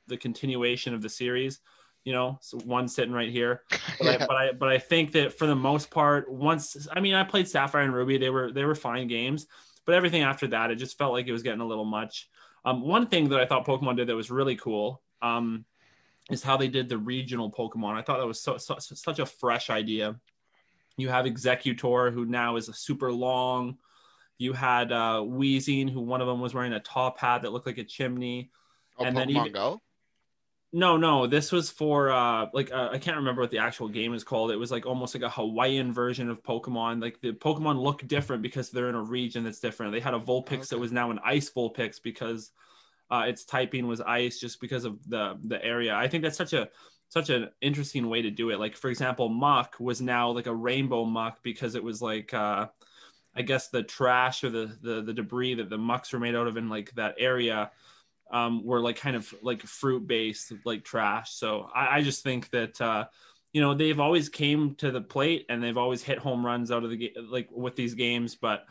[0.08, 1.62] the continuation of the series.
[2.04, 3.63] You know, so one sitting right here,
[3.98, 7.13] but, I, but I but I think that for the most part, once I mean,
[7.13, 8.18] I played Sapphire and Ruby.
[8.18, 9.48] They were they were fine games
[9.86, 12.30] but everything after that, it just felt like it was getting a little much.
[12.63, 15.65] Um, one thing that I thought Pokemon did that was really cool, um,
[16.32, 17.93] is how they did the regional Pokemon.
[17.93, 20.19] I thought that was so, so such a fresh idea.
[20.98, 23.78] You have Exeggutor, who now is a super long.
[24.38, 27.67] You had uh, Weezing, who one of them was wearing a top hat that looked
[27.67, 28.52] like a chimney.
[28.98, 29.82] Oh, and Pokemon then even, Go.
[30.77, 34.13] No, no, this was for uh like uh, I can't remember what the actual game
[34.13, 34.51] is called.
[34.51, 37.01] It was like almost like a Hawaiian version of Pokemon.
[37.01, 39.93] Like the Pokemon look different because they're in a region that's different.
[39.93, 42.51] They had a Vulpix that was now an Ice Vulpix because
[43.09, 45.95] uh, its typing was ice just because of the the area.
[45.95, 46.67] I think that's such a
[47.07, 48.59] such an interesting way to do it.
[48.59, 52.67] Like for example, Muk was now like a rainbow Muk because it was like uh
[53.33, 56.47] I guess the trash or the the, the debris that the Muks were made out
[56.47, 57.71] of in like that area
[58.31, 61.31] um, were like kind of like fruit based like trash.
[61.33, 63.05] So I, I just think that uh,
[63.53, 66.83] you know they've always came to the plate and they've always hit home runs out
[66.83, 68.65] of the like with these games, but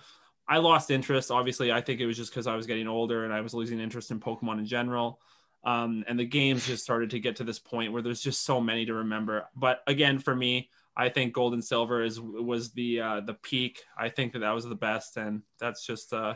[0.47, 1.31] I lost interest.
[1.31, 3.81] Obviously, I think it was just because I was getting older and I was losing
[3.81, 5.21] interest in Pokemon in general.
[5.65, 8.61] Um, and the games just started to get to this point where there's just so
[8.61, 9.49] many to remember.
[9.57, 13.83] But again, for me, I think Gold and Silver is was the uh, the peak.
[13.97, 16.35] I think that that was the best, and that's just uh,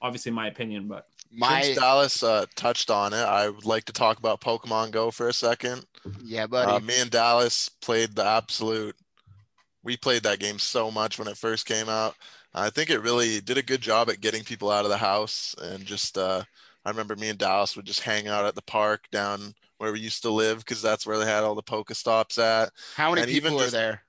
[0.00, 0.88] obviously my opinion.
[0.88, 4.90] But My Since Dallas uh, touched on it, I would like to talk about Pokemon
[4.90, 5.84] Go for a second.
[6.22, 6.70] yeah, buddy.
[6.72, 8.96] Uh, me and Dallas played the absolute.
[9.82, 12.16] We played that game so much when it first came out.
[12.52, 15.54] I think it really did a good job at getting people out of the house
[15.62, 16.18] and just.
[16.18, 16.42] Uh,
[16.84, 20.00] I remember me and Dallas would just hang out at the park down where we
[20.00, 22.70] used to live because that's where they had all the Pokestops at.
[22.96, 24.02] How many and people are just- there?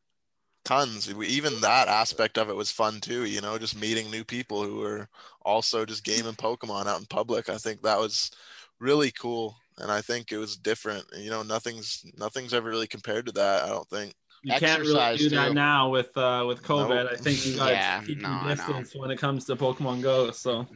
[0.63, 1.13] Tons.
[1.13, 3.25] We, even that aspect of it was fun too.
[3.25, 5.09] You know, just meeting new people who were
[5.43, 7.49] also just gaming Pokemon out in public.
[7.49, 8.31] I think that was
[8.79, 11.05] really cool, and I think it was different.
[11.17, 13.63] You know, nothing's nothing's ever really compared to that.
[13.63, 14.13] I don't think.
[14.43, 17.05] you can't really Exercise, do that now with uh, with COVID.
[17.05, 17.11] Nope.
[17.11, 19.55] I think you got Yeah, to keep no, your I distance when it comes to
[19.55, 20.31] Pokemon Go.
[20.31, 20.67] So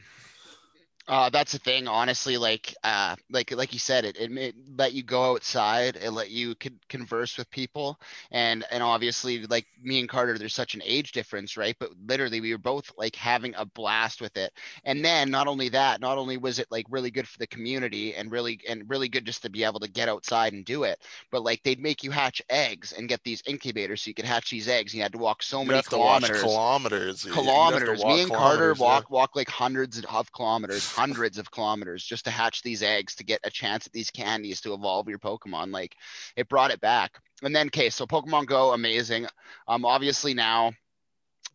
[1.07, 2.37] Uh, that's the thing, honestly.
[2.37, 6.31] Like, uh, like, like you said, it, it may let you go outside and let
[6.31, 7.99] you con- converse with people,
[8.31, 11.75] and and obviously, like me and Carter, there's such an age difference, right?
[11.79, 14.51] But literally, we were both like having a blast with it.
[14.83, 18.15] And then, not only that, not only was it like really good for the community
[18.15, 20.99] and really and really good just to be able to get outside and do it,
[21.31, 24.49] but like they'd make you hatch eggs and get these incubators so you could hatch
[24.49, 24.93] these eggs.
[24.93, 27.25] And you had to walk so You many have to watch kilometers kilometers.
[27.25, 28.03] You- you'd have to kilometers.
[28.05, 28.81] Me and Carter yeah.
[28.83, 33.23] walk walk like hundreds of kilometers, hundreds of kilometers just to hatch these eggs to
[33.25, 35.71] get a chance at these candies to evolve your Pokemon.
[35.71, 35.95] Like
[36.35, 37.19] it brought it back.
[37.43, 39.27] And then okay, so Pokemon Go, amazing.
[39.67, 40.71] Um, obviously now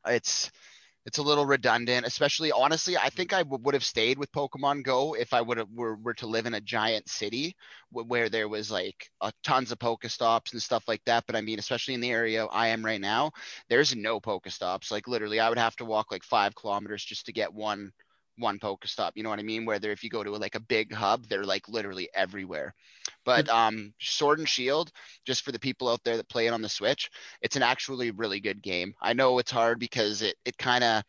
[0.06, 0.50] it's
[1.06, 2.98] it's a little redundant, especially honestly.
[2.98, 5.96] I think I w- would have stayed with Pokemon Go if I would have were,
[5.96, 7.56] were to live in a giant city
[7.90, 11.24] wh- where there was like uh, tons of Pokestops and stuff like that.
[11.26, 13.30] But I mean, especially in the area I am right now,
[13.70, 14.90] there's no Pokestops.
[14.90, 17.92] Like literally, I would have to walk like five kilometers just to get one
[18.40, 19.12] one Pokestop.
[19.14, 19.64] You know what I mean?
[19.64, 22.74] Whether if you go to like a big hub, they're like literally everywhere.
[23.24, 24.90] But um, Sword and Shield,
[25.26, 27.10] just for the people out there that play it on the Switch,
[27.42, 28.94] it's an actually really good game.
[29.00, 31.02] I know it's hard because it it kind of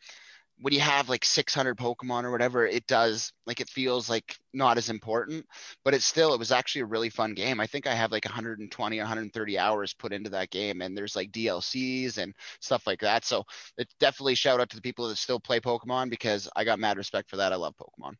[0.62, 4.78] when you have like 600 Pokemon or whatever, it does like it feels like not
[4.78, 5.44] as important,
[5.84, 7.58] but it's still it was actually a really fun game.
[7.58, 11.32] I think I have like 120, 130 hours put into that game, and there's like
[11.32, 13.24] DLCs and stuff like that.
[13.24, 13.44] So
[13.76, 16.96] it's definitely shout out to the people that still play Pokemon because I got mad
[16.96, 17.52] respect for that.
[17.52, 18.14] I love Pokemon.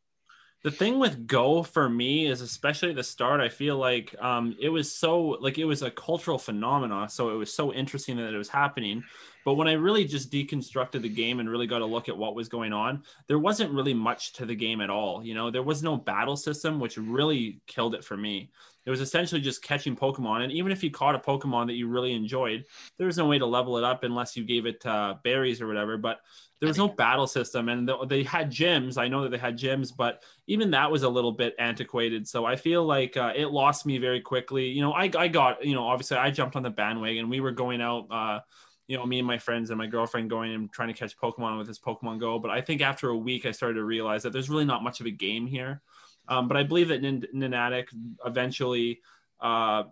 [0.62, 4.56] The thing with Go for me is especially at the start, I feel like um,
[4.60, 7.08] it was so like it was a cultural phenomenon.
[7.08, 9.02] So it was so interesting that it was happening.
[9.44, 12.36] But when I really just deconstructed the game and really got a look at what
[12.36, 15.24] was going on, there wasn't really much to the game at all.
[15.24, 18.52] You know, there was no battle system, which really killed it for me.
[18.84, 20.42] It was essentially just catching Pokemon.
[20.42, 22.64] And even if you caught a Pokemon that you really enjoyed,
[22.98, 25.68] there was no way to level it up unless you gave it uh, berries or
[25.68, 25.96] whatever.
[25.96, 26.20] But
[26.60, 27.68] there was no battle system.
[27.68, 28.98] And they had gyms.
[28.98, 32.26] I know that they had gyms, but even that was a little bit antiquated.
[32.26, 34.66] So I feel like uh, it lost me very quickly.
[34.68, 37.28] You know, I, I got, you know, obviously I jumped on the bandwagon.
[37.28, 38.40] We were going out, uh,
[38.88, 41.56] you know, me and my friends and my girlfriend going and trying to catch Pokemon
[41.56, 42.38] with this Pokemon Go.
[42.40, 45.00] But I think after a week, I started to realize that there's really not much
[45.00, 45.82] of a game here.
[46.28, 47.88] Um, but I believe that Nin- Niantic
[48.24, 49.00] eventually,
[49.40, 49.84] uh,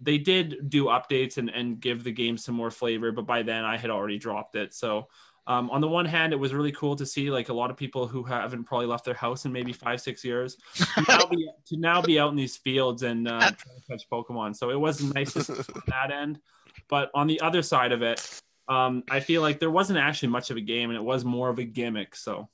[0.00, 3.10] they did do updates and, and give the game some more flavor.
[3.10, 4.74] But by then, I had already dropped it.
[4.74, 5.08] So
[5.48, 7.76] um, on the one hand, it was really cool to see like a lot of
[7.76, 11.50] people who haven't probably left their house in maybe five, six years to now be,
[11.66, 14.54] to now be out in these fields and uh, trying to catch Pokemon.
[14.54, 16.38] So it was nice to see on that end.
[16.90, 20.50] But on the other side of it, um, I feel like there wasn't actually much
[20.50, 22.14] of a game and it was more of a gimmick.
[22.14, 22.50] So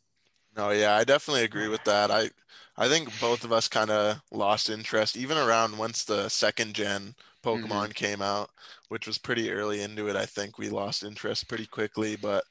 [0.56, 2.12] No, yeah, I definitely agree with that.
[2.12, 2.30] I
[2.76, 7.14] I think both of us kind of lost interest even around once the second gen
[7.44, 7.90] Pokemon mm-hmm.
[7.92, 8.50] came out,
[8.88, 10.16] which was pretty early into it.
[10.16, 12.44] I think we lost interest pretty quickly, but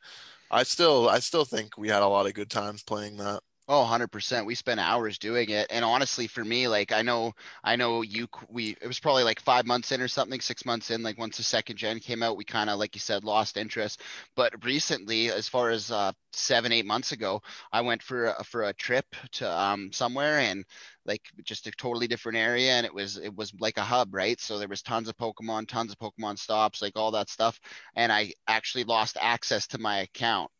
[0.51, 3.41] I still I still think we had a lot of good times playing that.
[3.69, 4.45] Oh, 100%.
[4.45, 5.67] We spent hours doing it.
[5.69, 7.33] And honestly, for me, like I know,
[7.63, 10.91] I know you, we, it was probably like five months in or something, six months
[10.91, 13.55] in, like once the second gen came out, we kind of, like you said, lost
[13.55, 14.01] interest.
[14.35, 17.41] But recently, as far as uh, seven, eight months ago,
[17.71, 20.65] I went for a, for a trip to um, somewhere and
[21.05, 22.71] like just a totally different area.
[22.73, 24.39] And it was, it was like a hub, right?
[24.41, 27.61] So there was tons of Pokemon, tons of Pokemon stops, like all that stuff.
[27.95, 30.51] And I actually lost access to my account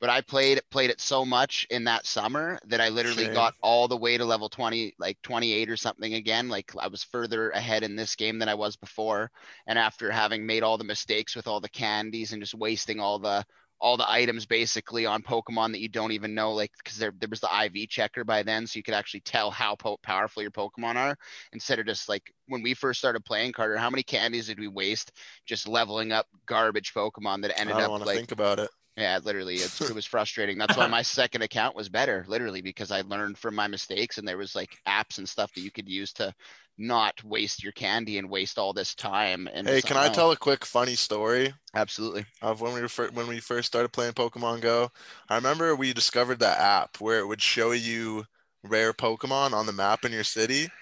[0.00, 3.34] but I played played it so much in that summer that I literally Same.
[3.34, 6.48] got all the way to level 20, like 28 or something again.
[6.48, 9.30] Like I was further ahead in this game than I was before.
[9.66, 13.18] And after having made all the mistakes with all the candies and just wasting all
[13.18, 13.44] the
[13.78, 17.28] all the items basically on Pokemon that you don't even know, like because there there
[17.28, 20.50] was the IV checker by then, so you could actually tell how po- powerful your
[20.50, 21.16] Pokemon are
[21.52, 23.76] instead of just like when we first started playing Carter.
[23.76, 25.12] How many candies did we waste
[25.44, 28.58] just leveling up garbage Pokemon that ended I don't up want to like think about
[28.58, 28.70] it.
[28.96, 30.56] Yeah, literally, it's, it was frustrating.
[30.58, 34.26] That's why my second account was better, literally, because I learned from my mistakes and
[34.26, 36.34] there was like apps and stuff that you could use to
[36.78, 39.48] not waste your candy and waste all this time.
[39.52, 42.26] And Hey, can I tell a quick funny story Absolutely.
[42.42, 44.90] of when we were fir- when we first started playing Pokemon Go?
[45.28, 48.26] I remember we discovered that app where it would show you
[48.62, 50.72] rare Pokemon on the map in your city,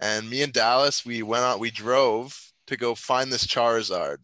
[0.00, 4.18] and me and Dallas we went out we drove to go find this Charizard.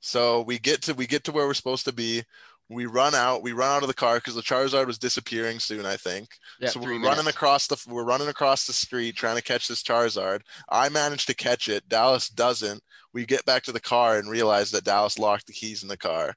[0.00, 2.22] So we get to we get to where we're supposed to be.
[2.68, 3.42] We run out.
[3.42, 5.84] We run out of the car because the Charizard was disappearing soon.
[5.86, 6.28] I think.
[6.60, 9.68] Yeah, so we're three running across the we're running across the street trying to catch
[9.68, 10.42] this Charizard.
[10.68, 11.88] I managed to catch it.
[11.88, 12.82] Dallas doesn't.
[13.12, 15.96] We get back to the car and realize that Dallas locked the keys in the
[15.96, 16.34] car.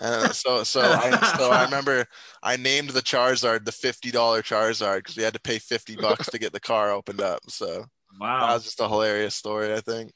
[0.00, 2.06] And uh, so so I so I remember
[2.42, 6.30] I named the Charizard the fifty dollar Charizard because we had to pay fifty bucks
[6.30, 7.40] to get the car opened up.
[7.48, 7.84] So
[8.18, 8.54] wow, that Wow.
[8.54, 9.72] was just a hilarious story.
[9.74, 10.12] I think.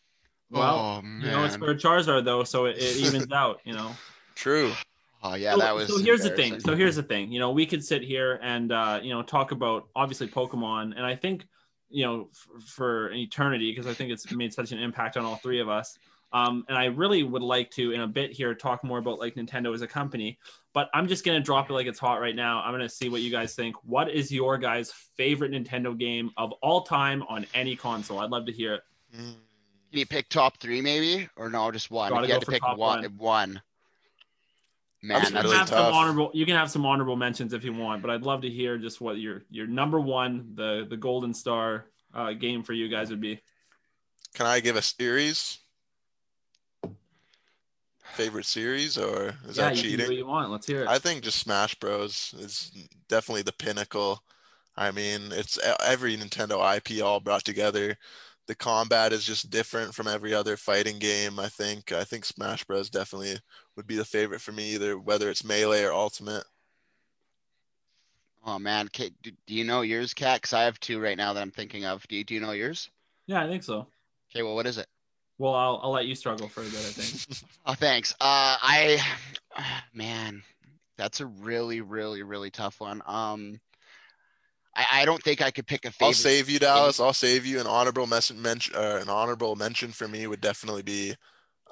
[0.50, 1.60] Well, oh you know, it's man.
[1.60, 3.60] for a Charizard though, so it, it evens out.
[3.64, 3.92] You know.
[4.34, 4.72] True.
[5.22, 5.88] Oh yeah, so, that was.
[5.88, 6.60] so here's the thing.
[6.60, 7.32] So here's the thing.
[7.32, 11.04] You know, we could sit here and uh, you know talk about obviously Pokemon, and
[11.04, 11.46] I think
[11.90, 15.24] you know f- for an eternity because I think it's made such an impact on
[15.24, 15.98] all three of us.
[16.30, 19.34] Um, and I really would like to in a bit here talk more about like
[19.34, 20.38] Nintendo as a company,
[20.74, 22.60] but I'm just gonna drop it like it's hot right now.
[22.62, 23.74] I'm gonna see what you guys think.
[23.82, 28.20] What is your guys' favorite Nintendo game of all time on any console?
[28.20, 28.82] I'd love to hear it.
[29.16, 29.34] Mm.
[29.90, 32.10] Can you pick top three maybe, or no, just one?
[32.10, 33.04] Gotta If you had to pick one, one.
[33.16, 33.62] one.
[35.00, 35.86] Man, you that's can really have tough.
[35.86, 36.30] some honorable.
[36.34, 39.00] You can have some honorable mentions if you want, but I'd love to hear just
[39.00, 43.20] what your your number one, the the Golden Star uh, game for you guys would
[43.20, 43.40] be.
[44.34, 45.58] Can I give a series?
[48.14, 50.06] Favorite series or is yeah, that you do cheating?
[50.06, 50.50] what you want.
[50.50, 50.88] Let's hear it.
[50.88, 52.72] I think just Smash Bros is
[53.08, 54.22] definitely the pinnacle.
[54.76, 57.96] I mean, it's every Nintendo IP all brought together.
[58.48, 61.38] The combat is just different from every other fighting game.
[61.38, 61.92] I think.
[61.92, 63.36] I think Smash Bros definitely
[63.76, 66.44] would be the favorite for me, either whether it's Melee or Ultimate.
[68.46, 70.40] Oh man, do, do you know yours, Kat?
[70.40, 72.08] Because I have two right now that I'm thinking of.
[72.08, 72.90] Do you, do you know yours?
[73.26, 73.86] yeah, I think so.
[74.30, 74.86] Okay, well, what is it?
[75.36, 76.74] Well, I'll I'll let you struggle for a bit.
[76.74, 77.38] I think.
[77.66, 78.14] Oh, thanks.
[78.14, 78.98] Uh, I,
[79.92, 80.42] man,
[80.96, 83.02] that's a really, really, really tough one.
[83.04, 83.60] Um,
[84.78, 86.06] I, I don't think I could pick a favorite.
[86.06, 87.00] I'll save you, Dallas.
[87.00, 87.58] I'll save you.
[87.60, 91.14] An honorable mention, mention uh, an honorable mention for me would definitely be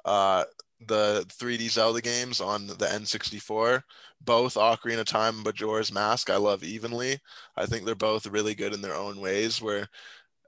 [0.03, 0.43] uh,
[0.85, 3.81] the 3D Zelda games on the N64.
[4.19, 7.17] Both Ocarina of Time and Majora's Mask, I love evenly.
[7.55, 9.61] I think they're both really good in their own ways.
[9.61, 9.87] Where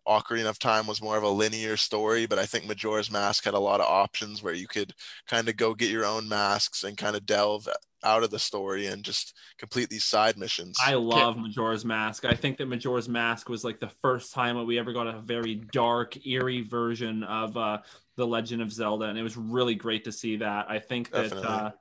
[0.06, 3.54] Ocarina of Time was more of a linear story, but I think Majora's Mask had
[3.54, 4.94] a lot of options where you could
[5.28, 7.70] kind of go get your own masks and kind of delve
[8.04, 10.78] out of the story and just complete these side missions.
[10.84, 12.26] I love Majora's Mask.
[12.26, 15.20] I think that Majora's Mask was like the first time that we ever got a
[15.20, 17.80] very dark, eerie version of uh,
[18.16, 20.68] the Legend of Zelda, and it was really great to see that.
[20.70, 21.72] I think that uh,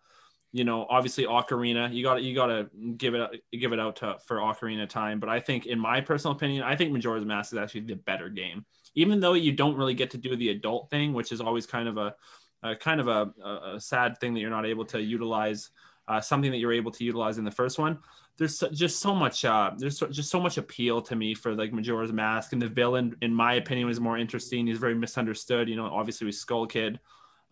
[0.53, 4.17] you know, obviously Ocarina, you got you got to give it give it out to
[4.27, 7.59] for Ocarina Time, but I think, in my personal opinion, I think Majora's Mask is
[7.59, 8.65] actually the better game,
[8.95, 11.87] even though you don't really get to do the adult thing, which is always kind
[11.89, 12.15] of a,
[12.63, 15.71] a kind of a, a, a sad thing that you're not able to utilize
[16.09, 17.99] uh, something that you're able to utilize in the first one.
[18.39, 21.55] There's so, just so much, uh, there's so, just so much appeal to me for
[21.55, 24.67] like Majora's Mask, and the villain, in my opinion, was more interesting.
[24.67, 25.69] He's very misunderstood.
[25.69, 27.01] You know, obviously with Skull Kid,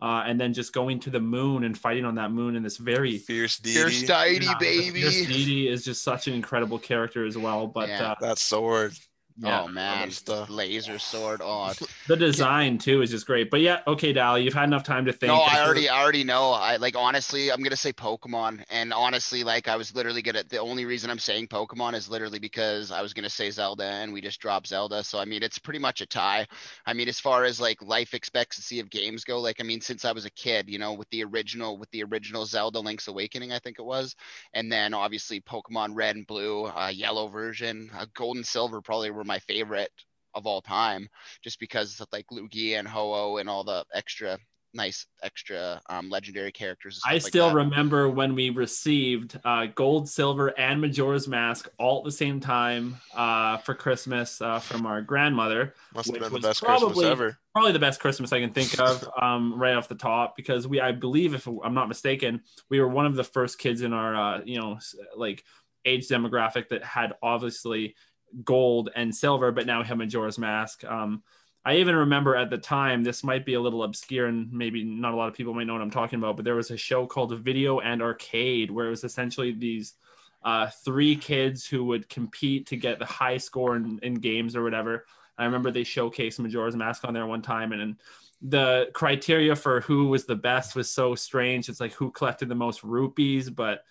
[0.01, 2.77] uh, and then just going to the moon and fighting on that moon in this
[2.77, 4.07] very Fierce Fierce deity.
[4.07, 5.01] Deity, yeah, baby.
[5.01, 7.67] Fierce Deity is just such an incredible character as well.
[7.67, 8.11] But Yeah.
[8.11, 8.93] uh, That sword.
[9.39, 9.61] Yeah.
[9.63, 10.49] oh man, stuff.
[10.49, 11.41] laser sword.
[11.43, 11.71] Oh,
[12.07, 13.51] The design too is just great.
[13.51, 15.31] But yeah, okay, Dal, you've had enough time to think.
[15.31, 16.51] no, I I feel- already, I already know.
[16.51, 20.43] I like honestly, I'm gonna say Pokemon, and honestly, like I was literally gonna.
[20.47, 24.11] The only reason I'm saying Pokemon is literally because I was gonna say Zelda, and
[24.13, 25.03] we just dropped Zelda.
[25.03, 26.47] So I mean, it's pretty much a tie.
[26.85, 30.05] I mean, as far as like life expectancy of games go, like I mean, since
[30.05, 33.51] I was a kid, you know, with the original, with the original Zelda Link's Awakening,
[33.51, 34.15] I think it was,
[34.53, 39.11] and then obviously Pokemon Red and Blue, uh, Yellow version, uh, Gold and Silver probably
[39.11, 39.91] were my favorite
[40.33, 41.09] of all time,
[41.43, 44.37] just because of like Lugia and Ho-Oh and all the extra
[44.73, 47.01] nice extra um, legendary characters.
[47.05, 47.55] I stuff like still that.
[47.55, 52.97] remember when we received uh, gold, silver, and Majora's Mask all at the same time
[53.13, 55.73] uh, for Christmas uh, from our grandmother.
[55.93, 57.37] Must have been the was best Christmas probably- ever.
[57.53, 60.79] Probably the best Christmas I can think of um, right off the top because we,
[60.79, 64.15] I believe, if I'm not mistaken, we were one of the first kids in our,
[64.15, 64.77] uh, you know,
[65.15, 65.43] like
[65.83, 67.95] age demographic that had obviously
[68.43, 70.83] gold and silver, but now we have Majora's Mask.
[70.83, 71.23] Um,
[71.65, 75.13] I even remember at the time, this might be a little obscure and maybe not
[75.13, 77.05] a lot of people might know what I'm talking about, but there was a show
[77.05, 79.95] called Video and Arcade where it was essentially these
[80.43, 84.63] uh, three kids who would compete to get the high score in, in games or
[84.63, 85.05] whatever.
[85.37, 87.95] I remember they showcased Majora's Mask on there one time, and, and
[88.41, 91.69] the criteria for who was the best was so strange.
[91.69, 93.83] It's like who collected the most rupees, but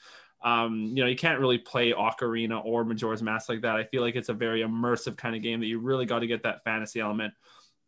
[0.43, 3.77] um, you know, you can't really play Ocarina or Majora's Mask like that.
[3.77, 6.27] I feel like it's a very immersive kind of game that you really got to
[6.27, 7.35] get that fantasy element.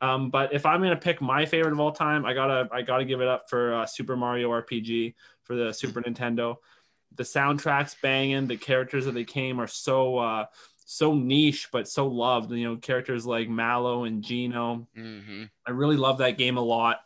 [0.01, 3.05] Um, but if I'm gonna pick my favorite of all time, I gotta I gotta
[3.05, 6.57] give it up for uh, Super Mario RPG for the Super Nintendo.
[7.16, 8.46] The soundtrack's banging.
[8.46, 10.46] The characters that they came are so uh,
[10.84, 12.53] so niche but so loved.
[12.53, 14.86] You know, characters like Mallow and Geno.
[14.94, 17.01] hmm I really love that game a lot.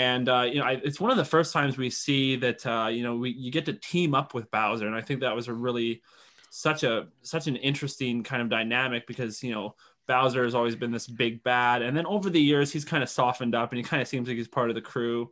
[0.00, 2.88] And uh, you know, I, it's one of the first times we see that uh,
[2.90, 5.46] you know we you get to team up with Bowser, and I think that was
[5.46, 6.00] a really
[6.48, 9.74] such a such an interesting kind of dynamic because you know
[10.08, 13.10] Bowser has always been this big bad, and then over the years he's kind of
[13.10, 15.30] softened up, and he kind of seems like he's part of the crew.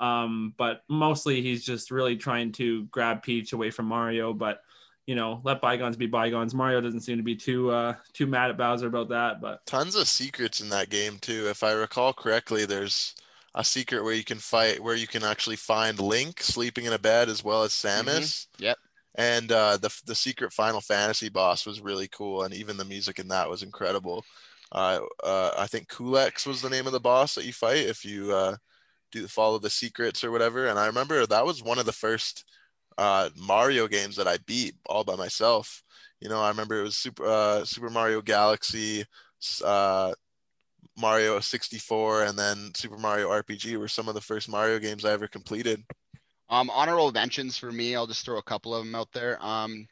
[0.00, 4.32] Um, but mostly he's just really trying to grab Peach away from Mario.
[4.32, 4.62] But
[5.06, 6.54] you know, let bygones be bygones.
[6.54, 9.40] Mario doesn't seem to be too uh, too mad at Bowser about that.
[9.40, 11.46] But Tons of secrets in that game too.
[11.48, 13.14] If I recall correctly, there's
[13.54, 16.98] a secret where you can fight, where you can actually find Link sleeping in a
[16.98, 18.46] bed as well as Samus.
[18.58, 18.76] Yep.
[19.16, 23.18] And uh, the the secret Final Fantasy boss was really cool, and even the music
[23.18, 24.24] in that was incredible.
[24.70, 28.04] Uh, uh, I think Culex was the name of the boss that you fight if
[28.04, 28.56] you uh,
[29.10, 30.66] do follow the secrets or whatever.
[30.66, 32.44] And I remember that was one of the first
[32.98, 35.82] uh, Mario games that I beat all by myself.
[36.20, 39.04] You know, I remember it was Super uh, Super Mario Galaxy,
[39.64, 40.12] uh,
[40.96, 45.12] Mario 64, and then Super Mario RPG were some of the first Mario games I
[45.12, 45.84] ever completed.
[46.50, 47.94] Um, honorable mentions for me.
[47.94, 49.38] I'll just throw a couple of them out there.
[49.44, 49.86] Um,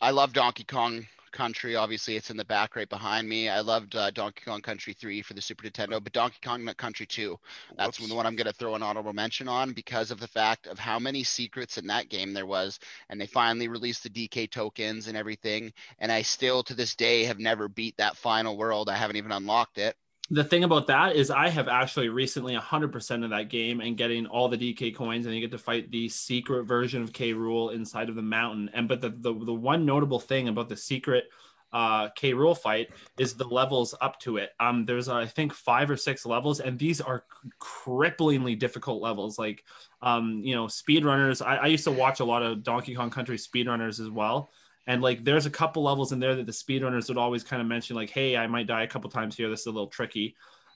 [0.00, 1.76] I love Donkey Kong Country.
[1.76, 3.48] Obviously, it's in the back right behind me.
[3.48, 7.06] I loved uh, Donkey Kong Country 3 for the Super Nintendo, but Donkey Kong Country
[7.06, 7.38] 2,
[7.76, 8.08] that's Whoops.
[8.08, 10.78] the one I'm going to throw an honorable mention on because of the fact of
[10.78, 12.78] how many secrets in that game there was.
[13.08, 15.72] And they finally released the DK tokens and everything.
[15.98, 18.88] And I still, to this day, have never beat that final world.
[18.88, 19.96] I haven't even unlocked it.
[20.32, 24.24] The thing about that is I have actually recently 100% of that game and getting
[24.24, 27.34] all the DK coins and you get to fight the secret version of K.
[27.34, 28.70] Rool inside of the mountain.
[28.72, 31.24] And but the the, the one notable thing about the secret
[31.70, 32.32] uh K.
[32.32, 34.52] Rool fight is the levels up to it.
[34.58, 37.24] Um there's I think 5 or 6 levels and these are
[37.60, 39.62] cripplingly difficult levels like
[40.00, 43.36] um you know speedrunners I, I used to watch a lot of Donkey Kong Country
[43.36, 44.48] speedrunners as well
[44.86, 47.68] and like, there's a couple levels in there that the speedrunners would always kind of
[47.68, 49.48] mention, like, "Hey, I might die a couple times here.
[49.48, 50.34] This is a little tricky."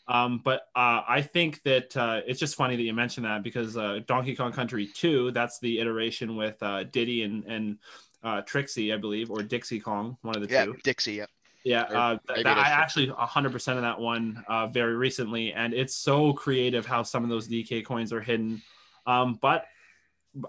[0.09, 3.77] Um, but uh, I think that uh, it's just funny that you mentioned that because
[3.77, 7.79] uh, Donkey Kong Country 2, that's the iteration with uh, Diddy and and
[8.23, 10.77] uh, Trixie, I believe, or Dixie Kong, one of the Yeah, two.
[10.83, 11.15] Dixie.
[11.15, 11.27] Yeah.
[11.65, 15.97] Yeah, uh, th- that, I actually 100% of that one uh, very recently, and it's
[15.97, 18.63] so creative how some of those DK coins are hidden.
[19.05, 19.65] Um, but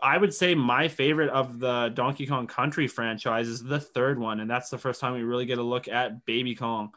[0.01, 4.39] I would say my favorite of the Donkey Kong Country franchise is the third one,
[4.39, 6.91] and that's the first time we really get a look at Baby Kong.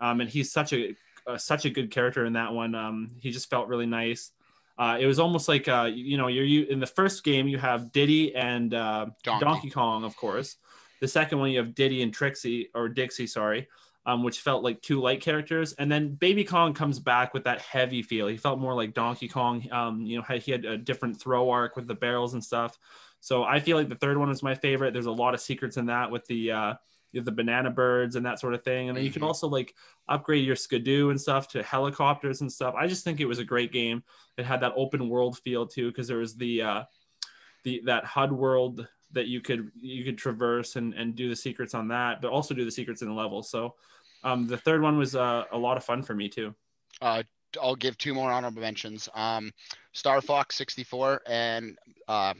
[0.00, 0.94] Um, and he's such a
[1.26, 2.74] uh, such a good character in that one.
[2.74, 4.30] Um, he just felt really nice.
[4.78, 7.58] Uh, it was almost like uh, you know, you're you in the first game you
[7.58, 9.44] have Diddy and uh, Donkey.
[9.44, 10.56] Donkey Kong, of course.
[11.00, 13.68] The second one you have Diddy and Trixie or Dixie, sorry,
[14.08, 15.74] um, which felt like two light characters.
[15.74, 18.26] And then Baby Kong comes back with that heavy feel.
[18.26, 19.70] He felt more like Donkey Kong.
[19.70, 22.78] Um, you know, he had a different throw arc with the barrels and stuff.
[23.20, 24.94] So I feel like the third one was my favorite.
[24.94, 26.74] There's a lot of secrets in that with the uh,
[27.12, 28.88] the banana birds and that sort of thing.
[28.88, 29.26] And then you can Mhm.
[29.26, 29.74] also like
[30.08, 32.74] upgrade your skidoo and stuff to helicopters and stuff.
[32.74, 34.02] I just think it was a great game.
[34.38, 36.84] It had that open world feel too, because there was the uh,
[37.64, 41.74] the that hub world that you could you could traverse and and do the secrets
[41.74, 43.42] on that, but also do the secrets in the level.
[43.42, 43.74] So
[44.24, 46.54] Um, the third one was uh, a lot of fun for me too.
[47.00, 47.22] Uh,
[47.60, 49.08] I'll give two more honorable mentions.
[49.14, 49.52] Um,
[49.92, 52.34] Star Fox 64 and uh,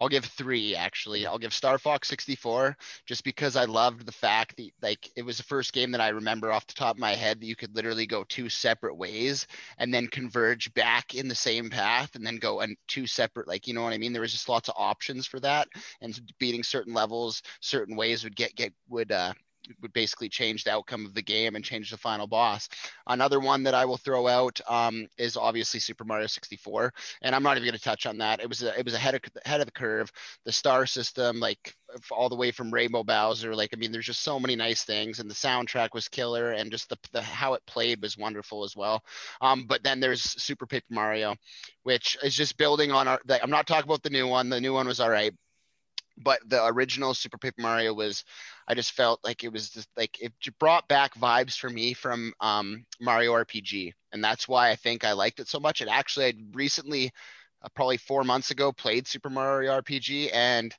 [0.00, 1.26] I'll give three actually.
[1.26, 5.36] I'll give Star Fox 64 just because I loved the fact that like it was
[5.36, 7.76] the first game that I remember off the top of my head that you could
[7.76, 9.46] literally go two separate ways
[9.78, 13.66] and then converge back in the same path and then go and two separate like
[13.66, 14.12] you know what I mean.
[14.12, 15.68] There was just lots of options for that
[16.00, 19.34] and beating certain levels certain ways would get get would uh
[19.82, 22.68] would basically change the outcome of the game and change the final boss.
[23.06, 26.92] Another one that I will throw out um, is obviously Super Mario 64,
[27.22, 28.40] and I'm not even going to touch on that.
[28.40, 30.10] It was a, it was ahead of ahead of the curve.
[30.44, 31.74] The star system, like
[32.10, 35.18] all the way from Rainbow Bowser, like I mean, there's just so many nice things,
[35.18, 38.76] and the soundtrack was killer, and just the, the how it played was wonderful as
[38.76, 39.02] well.
[39.40, 41.36] Um, but then there's Super Paper Mario,
[41.82, 43.20] which is just building on our.
[43.42, 44.48] I'm not talking about the new one.
[44.48, 45.32] The new one was all right,
[46.22, 48.24] but the original Super Paper Mario was,
[48.68, 52.32] I just felt like it was just like it brought back vibes for me from
[52.40, 55.80] um, Mario RPG, and that's why I think I liked it so much.
[55.80, 57.10] And actually, I recently,
[57.62, 60.74] uh, probably four months ago, played Super Mario RPG, and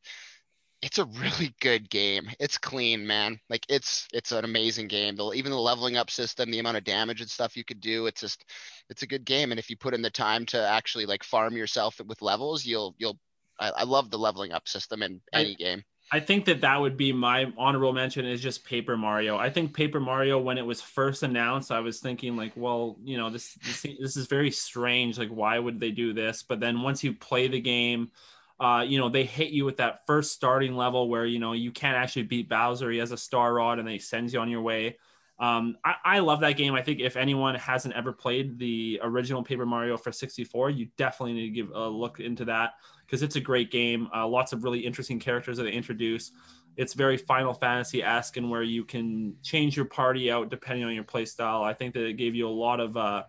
[0.81, 2.29] it's a really good game.
[2.39, 3.39] It's clean, man.
[3.49, 5.15] Like it's it's an amazing game.
[5.15, 8.07] The, even the leveling up system, the amount of damage and stuff you could do,
[8.07, 8.45] it's just
[8.89, 9.51] it's a good game.
[9.51, 12.95] And if you put in the time to actually like farm yourself with levels, you'll
[12.97, 13.19] you'll
[13.61, 15.83] I, I love the leveling up system in any I, game.
[16.11, 19.37] I think that that would be my honorable mention is just Paper Mario.
[19.37, 23.17] I think Paper Mario when it was first announced, I was thinking like, well, you
[23.17, 25.17] know, this this, this is very strange.
[25.17, 26.43] Like, why would they do this?
[26.43, 28.11] But then once you play the game,
[28.59, 31.71] uh, you know, they hit you with that first starting level where you know you
[31.71, 32.91] can't actually beat Bowser.
[32.91, 34.97] He has a star rod, and they sends you on your way.
[35.39, 36.75] Um, I, I, love that game.
[36.75, 41.33] I think if anyone hasn't ever played the original Paper Mario for 64, you definitely
[41.33, 42.73] need to give a look into that
[43.11, 44.07] because it's a great game.
[44.15, 46.31] Uh, lots of really interesting characters that they introduce.
[46.77, 50.95] It's very Final Fantasy esque and where you can change your party out depending on
[50.95, 51.61] your play style.
[51.61, 53.23] I think that it gave you a lot of uh,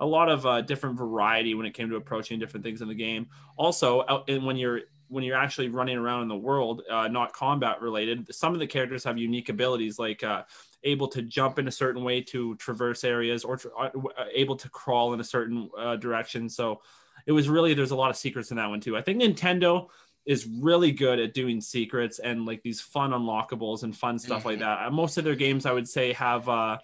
[0.00, 2.94] a lot of uh, different variety when it came to approaching different things in the
[2.94, 3.28] game.
[3.56, 7.32] Also, out, and when you're when you're actually running around in the world, uh, not
[7.32, 10.42] combat related, some of the characters have unique abilities like uh,
[10.84, 14.68] able to jump in a certain way to traverse areas or uh, uh, able to
[14.68, 16.50] crawl in a certain uh, direction.
[16.50, 16.82] So
[17.26, 18.96] it was really there's a lot of secrets in that one too.
[18.96, 19.88] I think Nintendo
[20.24, 24.48] is really good at doing secrets and like these fun unlockables and fun stuff mm-hmm.
[24.48, 24.86] like that.
[24.86, 26.78] Uh, most of their games, I would say, have uh,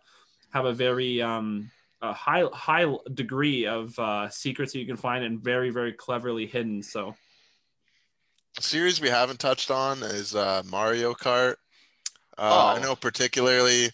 [0.50, 1.70] have a very um,
[2.02, 6.46] a high high degree of uh, secrets that you can find and very very cleverly
[6.46, 6.82] hidden.
[6.82, 7.14] So.
[8.56, 11.56] A series we haven't touched on is uh, Mario Kart.
[12.36, 12.76] Uh, oh.
[12.76, 13.90] I know particularly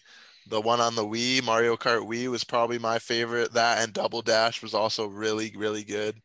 [0.47, 3.53] the one on the Wii, Mario Kart Wii, was probably my favorite.
[3.53, 6.15] That and Double Dash was also really, really good.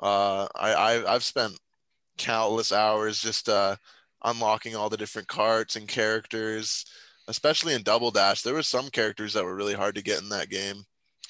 [0.00, 1.58] Uh, I, I have spent
[2.16, 3.76] countless hours just uh,
[4.24, 6.86] unlocking all the different carts and characters,
[7.28, 8.42] especially in Double Dash.
[8.42, 10.82] There were some characters that were really hard to get in that game,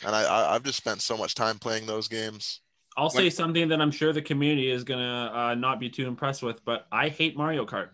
[0.05, 2.61] and I, I have just spent so much time playing those games.
[2.97, 6.43] I'll say something that I'm sure the community is gonna uh, not be too impressed
[6.43, 7.91] with, but I hate Mario Kart.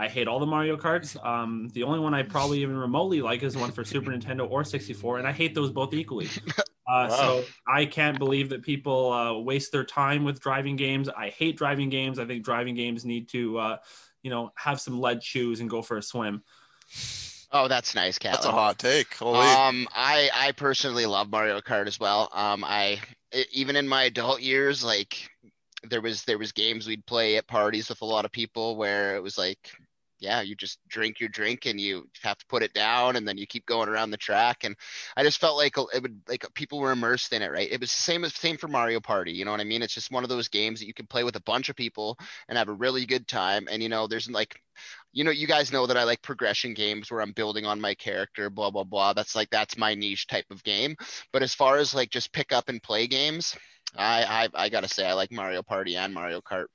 [0.00, 1.22] I hate all the Mario Karts.
[1.22, 4.50] Um, the only one I probably even remotely like is the one for Super Nintendo
[4.50, 6.28] or 64, and I hate those both equally.
[6.88, 7.16] Uh, wow.
[7.16, 11.08] So I can't believe that people uh, waste their time with driving games.
[11.08, 12.18] I hate driving games.
[12.18, 13.76] I think driving games need to, uh,
[14.24, 16.42] you know, have some lead shoes and go for a swim.
[17.52, 18.32] Oh, that's nice, Kat.
[18.32, 19.14] That's a hot take.
[19.14, 19.38] Holy.
[19.38, 22.28] Um, I I personally love Mario Kart as well.
[22.32, 22.98] Um, I
[23.52, 25.30] even in my adult years, like
[25.84, 29.14] there was there was games we'd play at parties with a lot of people where
[29.14, 29.70] it was like
[30.20, 33.38] yeah, you just drink your drink and you have to put it down and then
[33.38, 34.64] you keep going around the track.
[34.64, 34.76] And
[35.16, 37.70] I just felt like uh, it would like people were immersed in it, right?
[37.70, 39.32] It was the same as same for Mario Party.
[39.32, 39.82] You know what I mean?
[39.82, 42.18] It's just one of those games that you can play with a bunch of people
[42.48, 43.66] and have a really good time.
[43.70, 44.60] And you know, there's like
[45.12, 47.94] you know, you guys know that I like progression games where I'm building on my
[47.94, 49.12] character, blah blah blah.
[49.12, 50.96] That's like that's my niche type of game.
[51.32, 53.56] But as far as like just pick up and play games,
[53.96, 56.66] I I, I gotta say I like Mario Party and Mario Kart.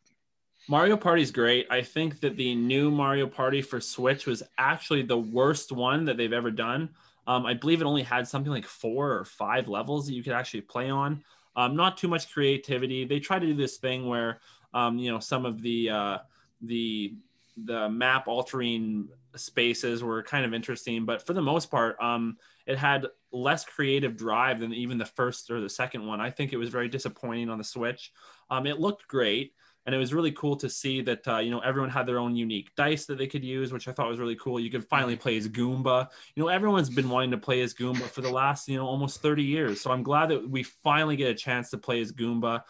[0.68, 1.68] Mario Party is great.
[1.70, 6.18] I think that the new Mario Party for Switch was actually the worst one that
[6.18, 6.90] they've ever done.
[7.28, 10.34] Um, I believe it only had something like four or five levels that you could
[10.34, 11.24] actually play on.
[11.56, 13.06] Um, not too much creativity.
[13.06, 14.40] They try to do this thing where,
[14.74, 16.18] um, you know, some of the uh,
[16.62, 17.16] the
[17.58, 22.78] the map altering spaces were kind of interesting, but for the most part, um, it
[22.78, 26.20] had less creative drive than even the first or the second one.
[26.20, 28.12] I think it was very disappointing on the Switch.
[28.50, 29.54] Um, it looked great
[29.86, 32.36] and it was really cool to see that uh, you know everyone had their own
[32.36, 34.60] unique dice that they could use which i thought was really cool.
[34.60, 36.10] You could finally play as goomba.
[36.36, 39.22] You know everyone's been wanting to play as goomba for the last you know almost
[39.22, 39.82] 30 years.
[39.82, 42.64] So i'm glad that we finally get a chance to play as goomba.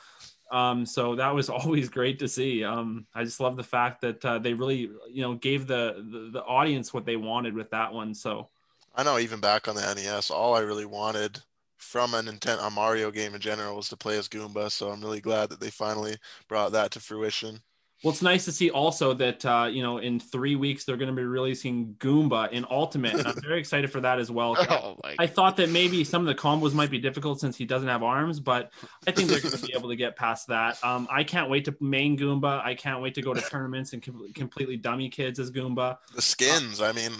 [0.51, 2.63] Um, so that was always great to see.
[2.63, 6.29] Um, i just love the fact that uh, they really you know gave the, the,
[6.33, 8.13] the audience what they wanted with that one.
[8.13, 8.49] So
[8.93, 11.41] I know even back on the NES, all I really wanted
[11.85, 14.71] from an intent a Mario game in general was to play as Goomba.
[14.71, 16.17] So I'm really glad that they finally
[16.49, 17.61] brought that to fruition.
[18.03, 21.09] Well, it's nice to see also that uh, you know in three weeks they're going
[21.09, 24.55] to be releasing Goomba in Ultimate, and I'm very excited for that as well.
[24.75, 27.87] Oh, I thought that maybe some of the combos might be difficult since he doesn't
[27.87, 28.71] have arms, but
[29.07, 30.83] I think they're going to be able to get past that.
[30.83, 32.63] Um, I can't wait to main Goomba.
[32.63, 35.97] I can't wait to go to tournaments and com- completely dummy kids as Goomba.
[36.15, 37.13] The skins, uh, I mean,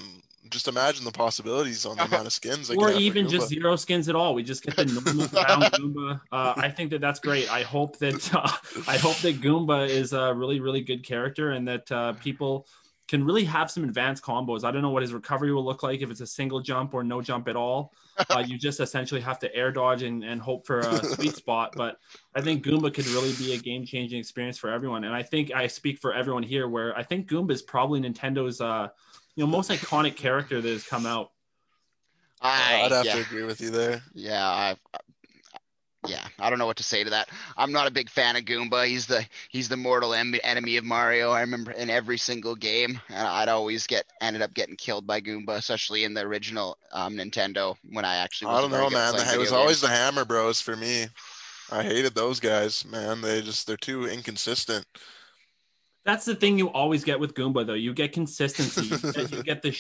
[0.50, 2.70] just imagine the possibilities on the amount of skins.
[2.70, 4.34] or even just zero skins at all.
[4.34, 6.22] We just get the normal brown Goomba.
[6.32, 7.52] Uh, I think that that's great.
[7.52, 8.52] I hope that uh,
[8.88, 12.68] I hope that Goomba is a really really good character and that uh, people
[13.08, 14.64] can really have some advanced combos.
[14.64, 17.04] I don't know what his recovery will look like if it's a single jump or
[17.04, 17.94] no jump at all.
[18.32, 21.74] Uh, you just essentially have to air dodge and, and hope for a sweet spot.
[21.76, 21.98] But
[22.34, 25.04] I think Goomba could really be a game changing experience for everyone.
[25.04, 28.60] And I think I speak for everyone here where I think Goomba is probably Nintendo's
[28.60, 28.88] uh,
[29.36, 31.32] you know most iconic character that has come out.
[32.42, 33.16] I, would have yeah.
[33.16, 34.04] to agree with you there.
[34.14, 34.76] Yeah, I,
[36.08, 37.30] yeah, I don't know what to say to that.
[37.58, 38.86] I'm not a big fan of Goomba.
[38.88, 41.32] He's the he's the mortal em- enemy of Mario.
[41.32, 45.22] I remember in every single game, and I'd always get ended up getting killed by
[45.22, 48.52] Goomba, especially in the original um, Nintendo when I actually.
[48.52, 49.16] I don't know, man.
[49.16, 51.08] It was always the Hammer Bros for me.
[51.72, 53.22] I hated those guys, man.
[53.22, 54.86] They just they're too inconsistent.
[56.06, 57.74] That's the thing you always get with Goomba, though.
[57.74, 58.84] You get consistency.
[58.86, 59.72] You get, you get the,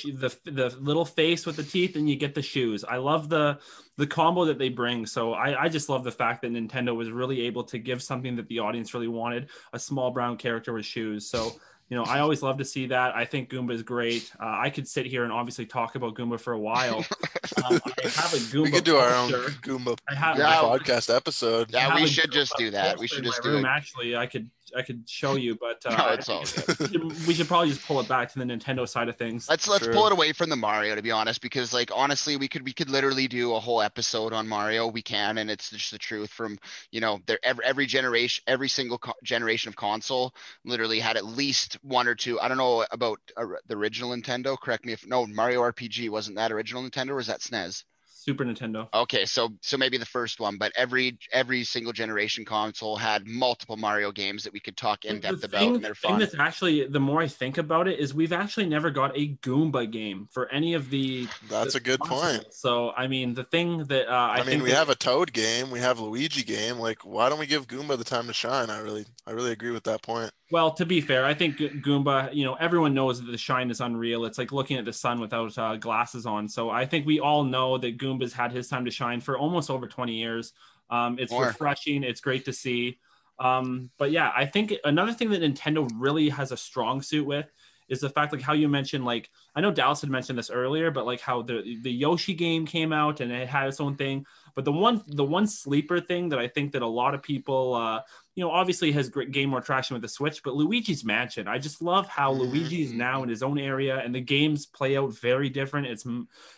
[0.45, 2.83] the the little face with the teeth, and you get the shoes.
[2.83, 3.59] I love the
[3.97, 5.05] the combo that they bring.
[5.05, 8.35] So I, I just love the fact that Nintendo was really able to give something
[8.37, 11.29] that the audience really wanted: a small brown character with shoes.
[11.29, 11.53] So
[11.89, 13.15] you know, I always love to see that.
[13.15, 14.31] I think Goomba is great.
[14.39, 17.05] Uh, I could sit here and obviously talk about Goomba for a while.
[17.63, 18.63] Um, I have a Goomba.
[18.63, 19.29] We could do our own
[19.61, 21.71] Goomba I have, yeah, podcast episode.
[21.71, 22.97] Yeah, we should just do that.
[22.97, 23.65] We should just do room.
[23.65, 23.67] it.
[23.67, 26.39] Actually, I could I could show you, but uh, no, it's all
[27.27, 29.49] we should probably just pull it back to the Nintendo side of things.
[29.49, 29.93] Let's let's True.
[29.93, 32.73] pull it away from the Mario to be honest, because like honestly, we could we
[32.73, 34.87] could literally do a whole episode on Mario.
[34.87, 36.29] We can, and it's just the truth.
[36.29, 36.57] From
[36.91, 41.25] you know, there every, every generation, every single co- generation of console literally had at
[41.25, 42.39] least one or two.
[42.39, 44.57] I don't know about uh, the original Nintendo.
[44.59, 47.83] Correct me if no Mario RPG wasn't that original Nintendo or was that SNES?
[48.25, 48.87] Super Nintendo.
[48.91, 53.77] Okay, so so maybe the first one, but every every single generation console had multiple
[53.77, 56.13] Mario games that we could talk in depth about, and they're fun.
[56.13, 59.35] Thing that's actually the more I think about it is we've actually never got a
[59.43, 61.27] Goomba game for any of the.
[61.49, 62.37] That's the a good consoles.
[62.39, 62.53] point.
[62.53, 65.31] So I mean, the thing that uh, I, I mean, we that, have a Toad
[65.31, 66.79] game, we have Luigi game.
[66.79, 68.71] Like, why don't we give Goomba the time to shine?
[68.71, 70.31] I really, I really agree with that point.
[70.51, 73.81] Well, to be fair, I think Goomba, you know, everyone knows that the shine is
[73.81, 74.25] unreal.
[74.25, 76.47] It's like looking at the sun without uh, glasses on.
[76.47, 79.71] So I think we all know that Goomba's had his time to shine for almost
[79.71, 80.53] over 20 years.
[80.91, 81.47] Um, it's More.
[81.47, 82.03] refreshing.
[82.03, 82.99] It's great to see.
[83.39, 87.51] Um, but yeah, I think another thing that Nintendo really has a strong suit with
[87.87, 90.91] is the fact like how you mentioned like I know Dallas had mentioned this earlier,
[90.91, 94.25] but like how the the Yoshi game came out and it had its own thing.
[94.55, 97.75] But the one the one sleeper thing that I think that a lot of people
[97.75, 98.01] uh,
[98.35, 101.47] you know obviously has great gained more traction with the Switch, but Luigi's Mansion.
[101.47, 102.41] I just love how mm-hmm.
[102.41, 105.87] Luigi is now in his own area and the games play out very different.
[105.87, 106.05] It's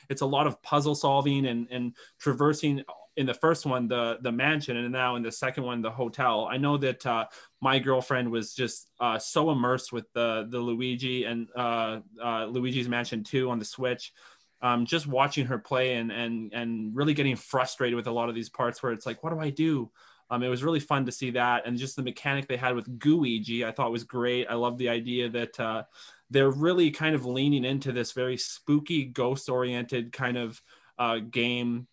[0.10, 2.84] it's a lot of puzzle solving and and traversing
[3.18, 6.48] in the first one the the mansion and now in the second one the hotel.
[6.50, 7.26] I know that uh,
[7.60, 12.88] my girlfriend was just uh, so immersed with the the luigi and uh, uh luigi's
[12.88, 14.14] mansion 2 on the switch.
[14.62, 18.36] Um, just watching her play and and and really getting frustrated with a lot of
[18.36, 19.92] these parts where it's like what do i do?
[20.30, 23.00] Um, it was really fun to see that and just the mechanic they had with
[23.00, 24.48] Gooigi I thought was great.
[24.48, 25.84] I love the idea that uh,
[26.30, 30.62] they're really kind of leaning into this very spooky ghost oriented kind of
[31.00, 31.88] uh, game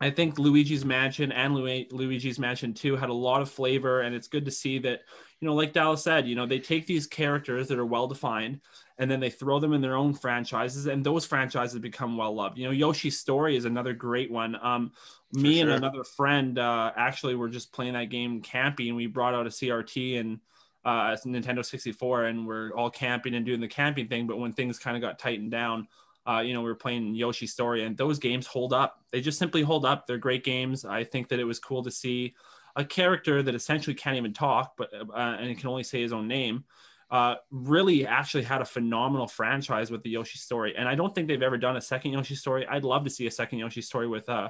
[0.00, 4.28] I think Luigi's Mansion and Luigi's Mansion 2 had a lot of flavor, and it's
[4.28, 5.02] good to see that,
[5.40, 8.60] you know, like Dallas said, you know, they take these characters that are well defined
[8.98, 12.58] and then they throw them in their own franchises, and those franchises become well loved.
[12.58, 14.56] You know, Yoshi's Story is another great one.
[14.62, 14.92] Um,
[15.32, 15.62] me sure.
[15.64, 19.46] and another friend uh, actually were just playing that game camping, and we brought out
[19.46, 20.38] a CRT and
[20.84, 24.26] uh, Nintendo 64, and we're all camping and doing the camping thing.
[24.26, 25.88] But when things kind of got tightened down,
[26.26, 29.02] uh, you know, we were playing Yoshi Story, and those games hold up.
[29.12, 30.06] They just simply hold up.
[30.06, 30.84] They're great games.
[30.84, 32.34] I think that it was cool to see
[32.76, 36.26] a character that essentially can't even talk, but uh, and can only say his own
[36.26, 36.64] name.
[37.10, 40.74] Uh, really actually had a phenomenal franchise with the Yoshi story.
[40.76, 42.66] And I don't think they've ever done a second Yoshi story.
[42.66, 44.48] I'd love to see a second Yoshi story with, uh,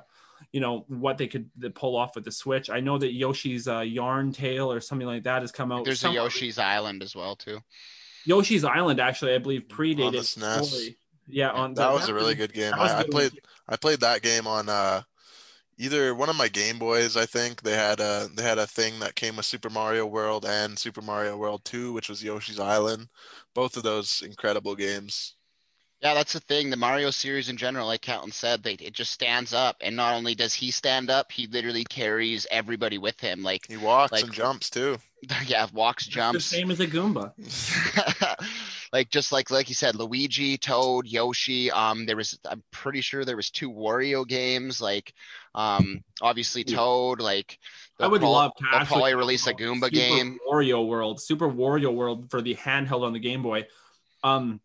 [0.52, 2.70] you know, what they could pull off with the Switch.
[2.70, 5.84] I know that Yoshi's uh, Yarn Tale or something like that has come out.
[5.84, 7.58] There's a Yoshi's Island as well, too.
[8.24, 10.96] Yoshi's Island, actually, I believe predated story.
[11.26, 12.74] Yeah, on that, was a really good game.
[12.74, 13.32] I, I, played
[13.68, 15.02] I played that game on uh,
[15.78, 17.16] either one of my Game Boys.
[17.16, 20.44] I think they had a they had a thing that came with Super Mario World
[20.44, 23.08] and Super Mario World Two, which was Yoshi's Island.
[23.54, 25.34] Both of those incredible games.
[26.04, 26.68] Yeah, that's the thing.
[26.68, 29.76] The Mario series in general, like Katlin said, they, it just stands up.
[29.80, 33.42] And not only does he stand up, he literally carries everybody with him.
[33.42, 34.98] Like He walks Like- and jumps too.
[35.46, 36.50] yeah, walks, jumps.
[36.50, 36.68] The jumps.
[36.68, 37.32] same as a Goomba.
[38.92, 41.70] like just like like you said, Luigi, Toad, Yoshi.
[41.70, 44.82] Um, there was I'm pretty sure there was two Wario games.
[44.82, 45.14] Like,
[45.54, 47.20] um, obviously Toad.
[47.22, 47.58] Like,
[47.98, 50.38] I would they'll love to they'll actually probably release a Goomba Super game.
[50.46, 53.64] Wario World, Super Wario World for the handheld on the Game Boy.
[54.22, 54.60] Um,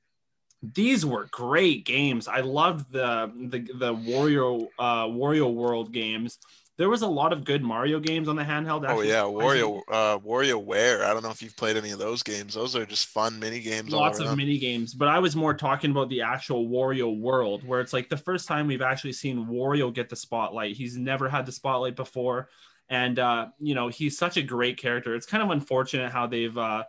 [0.62, 2.28] these were great games.
[2.28, 6.38] I loved the the the Wario uh, Wario World games.
[6.78, 8.86] There was a lot of good Mario games on the handheld.
[8.88, 9.72] Oh yeah, surprisingly.
[9.72, 11.04] Wario uh WarioWare.
[11.04, 12.54] I don't know if you've played any of those games.
[12.54, 15.92] Those are just fun mini games lots of mini games but i was more talking
[15.92, 19.94] about the actual wario world where it's like the first time we've actually seen wario
[19.94, 22.50] get the spotlight he's never had the spotlight before
[22.90, 26.58] and uh you know he's such a great character it's kind of unfortunate how they've
[26.58, 26.84] uh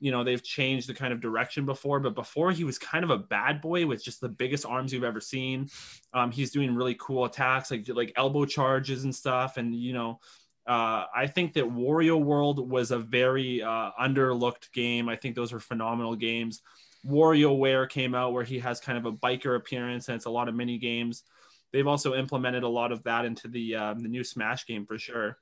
[0.00, 3.10] you know they've changed the kind of direction before but before he was kind of
[3.10, 5.68] a bad boy with just the biggest arms you've ever seen
[6.14, 10.18] um he's doing really cool attacks like like elbow charges and stuff and you know
[10.66, 15.08] uh, I think that Wario World was a very uh, underlooked game.
[15.08, 16.62] I think those were phenomenal games.
[17.04, 20.48] WarioWare came out where he has kind of a biker appearance and it's a lot
[20.48, 21.24] of mini games.
[21.72, 24.98] They've also implemented a lot of that into the uh, the new Smash game for
[24.98, 25.38] sure.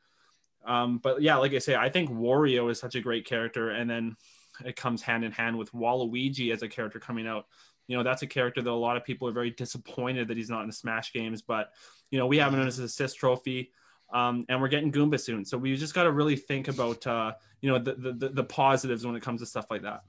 [0.65, 3.89] Um, but yeah, like I say, I think Wario is such a great character, and
[3.89, 4.17] then
[4.65, 7.47] it comes hand in hand with Waluigi as a character coming out.
[7.87, 10.51] You know, that's a character that a lot of people are very disappointed that he's
[10.51, 11.73] not in the Smash games, but
[12.11, 13.73] you know, we have him as an assist trophy.
[14.11, 17.33] Um, and we're getting Goomba soon, so we just got to really think about uh,
[17.61, 20.03] you know the, the the positives when it comes to stuff like that.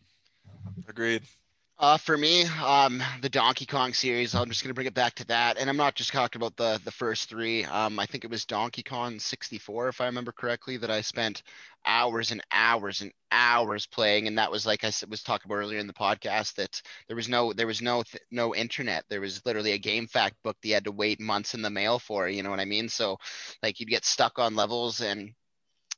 [0.87, 1.23] Agreed.
[1.79, 5.25] Uh, for me, um, the Donkey Kong series, I'm just gonna bring it back to
[5.27, 7.63] that, and I'm not just talking about the the first three.
[7.63, 11.41] Um, I think it was Donkey Kong 64, if I remember correctly, that I spent
[11.85, 15.79] hours and hours and hours playing, and that was like I was talking about earlier
[15.79, 19.05] in the podcast that there was no there was no no internet.
[19.07, 21.69] There was literally a game fact book that you had to wait months in the
[21.69, 22.27] mail for.
[22.27, 22.89] You know what I mean?
[22.89, 23.17] So,
[23.63, 25.33] like you'd get stuck on levels and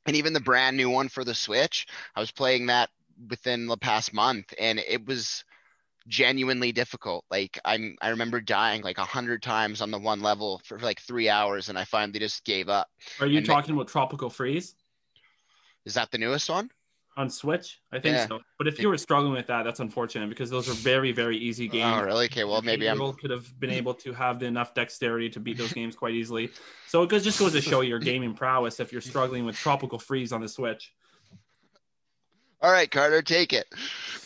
[0.06, 2.90] and even the brand new one for the Switch, I was playing that
[3.30, 5.44] within the past month, and it was
[6.08, 7.26] genuinely difficult.
[7.30, 10.99] Like I'm, I remember dying like a hundred times on the one level for like
[11.02, 12.88] three hours, and I finally just gave up.
[13.20, 14.76] Are you And talking about Tropical Freeze
[15.86, 16.70] Is that the newest one?
[17.18, 17.82] on Switch?
[17.91, 18.28] I think Yeah.
[18.28, 18.39] so.
[18.58, 21.68] But if you were struggling with that, that's unfortunate because those are very very easy
[21.68, 21.97] oh, games.
[21.99, 22.26] Oh, really?
[22.26, 22.99] Okay, well maybe I'm.
[23.14, 26.52] could have been able to have enough dexterity to beat those games quite easily.
[26.88, 29.99] So it goes, just goes to show your gaming prowess if you're struggling with Tropical
[29.99, 30.93] Freeze on the Switch.
[32.62, 33.68] All right, Carter, take it.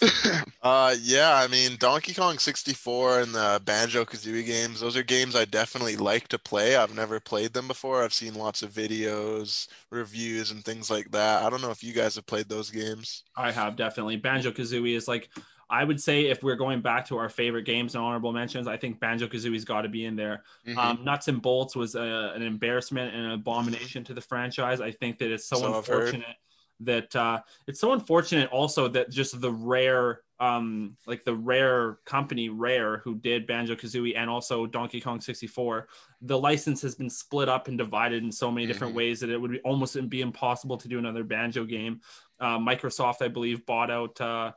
[0.61, 5.35] Uh, yeah, I mean, Donkey Kong 64 and the Banjo Kazooie games, those are games
[5.35, 6.75] I definitely like to play.
[6.75, 8.03] I've never played them before.
[8.03, 11.43] I've seen lots of videos, reviews, and things like that.
[11.43, 13.23] I don't know if you guys have played those games.
[13.35, 14.15] I have definitely.
[14.17, 15.29] Banjo Kazooie is like,
[15.69, 18.77] I would say if we're going back to our favorite games and honorable mentions, I
[18.77, 20.43] think Banjo Kazooie's got to be in there.
[20.65, 20.77] Mhm.
[20.77, 24.79] Um, Nuts and Bolts was a, an embarrassment and an abomination to the franchise.
[24.79, 26.17] I think that it's so, So I've heard.
[26.17, 26.35] unfortunate
[26.81, 32.49] that uh, it's so unfortunate also that just the rare, um, like the rare company
[32.49, 35.87] Rare who did Banjo Kazooie and also Donkey Kong 64,
[36.21, 38.97] the license has been split up and divided in so many different Mhm.
[38.97, 42.01] ways that it would be almost be impossible to do another Banjo game.
[42.39, 44.19] Uh, Microsoft, I believe, bought out.
[44.19, 44.51] Uh,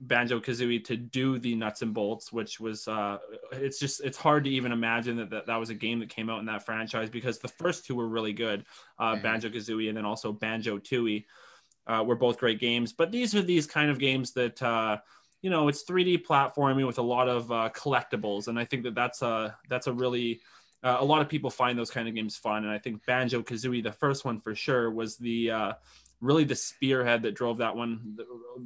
[0.00, 3.16] Banjo Kazooie to do the nuts and bolts, which was uh,
[3.52, 6.28] it's just it's hard to even imagine that, that that was a game that came
[6.28, 8.66] out in that franchise because the first two were really good,
[8.98, 9.22] uh, Mhm.
[9.22, 11.24] Banjo Kazooie and then also Banjo Tooie
[11.86, 12.92] uh, were both great games.
[12.92, 14.98] But these are these kind of games that uh,
[15.42, 18.94] you know it's 3D platforming with a lot of uh, collectibles, and I think that
[18.94, 20.40] that's a that's a really
[20.82, 23.42] uh, a lot of people find those kind of games fun, and I think Banjo
[23.42, 25.72] Kazooie, the first one for sure, was the uh,
[26.20, 28.16] really the spearhead that drove that one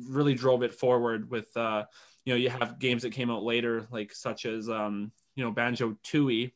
[0.09, 1.85] really drove it forward with uh
[2.25, 5.51] you know you have games that came out later like such as um you know
[5.51, 6.53] banjo tooie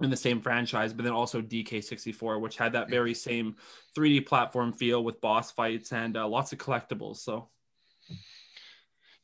[0.00, 3.56] in the same franchise but then also dk64 which had that very same
[3.96, 7.48] 3d platform feel with boss fights and uh, lots of collectibles so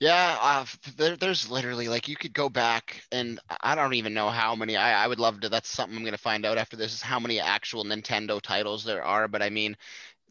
[0.01, 0.67] Yeah, uh,
[0.97, 4.77] there, there's literally like you could go back and I don't even know how many.
[4.77, 5.49] I, I would love to.
[5.49, 9.05] That's something I'm gonna find out after this is how many actual Nintendo titles there
[9.05, 9.29] are.
[9.29, 9.77] But I mean,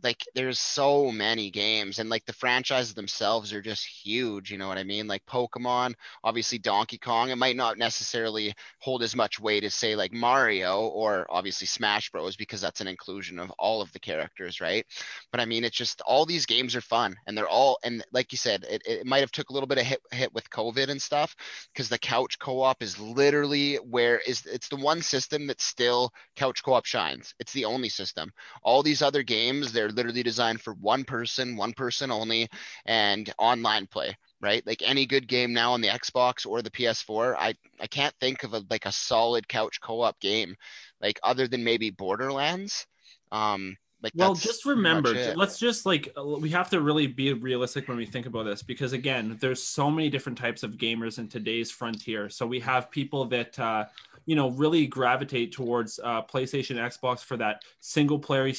[0.01, 4.51] like there's so many games and like the franchises themselves are just huge.
[4.51, 5.07] You know what I mean?
[5.07, 7.29] Like Pokemon, obviously Donkey Kong.
[7.29, 12.11] It might not necessarily hold as much weight as say like Mario or obviously Smash
[12.11, 14.85] Bros because that's an inclusion of all of the characters, right?
[15.31, 18.31] But I mean, it's just all these games are fun and they're all and like
[18.31, 20.89] you said, it, it might have took a little bit of hit hit with COVID
[20.89, 21.35] and stuff
[21.73, 26.61] because the couch co-op is literally where is it's the one system that still couch
[26.63, 27.33] co-op shines.
[27.39, 28.31] It's the only system.
[28.63, 32.49] All these other games, they're they're literally designed for one person, one person only,
[32.85, 34.15] and online play.
[34.41, 38.13] Right, like any good game now on the Xbox or the PS4, I I can't
[38.19, 40.55] think of a like a solid couch co-op game,
[41.01, 42.85] like other than maybe Borderlands.
[43.31, 47.87] Um, like well, just remember, let's just like uh, we have to really be realistic
[47.87, 51.29] when we think about this because again, there's so many different types of gamers in
[51.29, 52.29] today's frontier.
[52.29, 53.85] So we have people that uh,
[54.25, 58.51] you know really gravitate towards uh, PlayStation, Xbox for that single player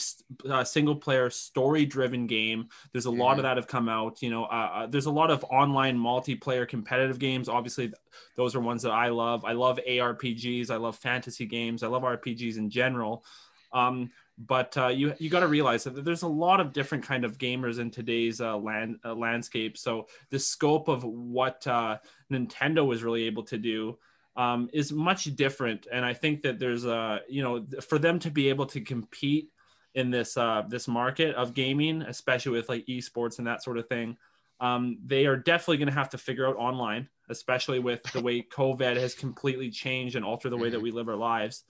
[0.48, 2.70] uh, single player story driven game.
[2.92, 3.20] There's a mm-hmm.
[3.20, 3.42] lot of mm-hmm.
[3.42, 4.22] that have come out.
[4.22, 7.50] You know, uh, uh, there's a lot of online multiplayer competitive games.
[7.50, 7.92] Obviously,
[8.34, 9.44] those are ones that I love.
[9.44, 10.70] I love ARPGs.
[10.70, 11.82] I love fantasy games.
[11.82, 13.26] I love RPGs in general.
[13.74, 17.24] Um, but uh, you you got to realize that there's a lot of different kind
[17.24, 19.78] of gamers in today's uh, land uh, landscape.
[19.78, 21.98] So the scope of what uh,
[22.32, 23.98] Nintendo was really able to do
[24.36, 28.30] um, is much different, and I think that there's a you know for them to
[28.30, 29.50] be able to compete
[29.94, 33.88] in this uh, this market of gaming, especially with like esports and that sort of
[33.88, 34.16] thing.
[34.60, 38.42] Um, they are definitely going to have to figure out online, especially with the way
[38.52, 40.84] COVID has completely changed and altered the way that mm-hmm.
[40.84, 41.64] we live our lives.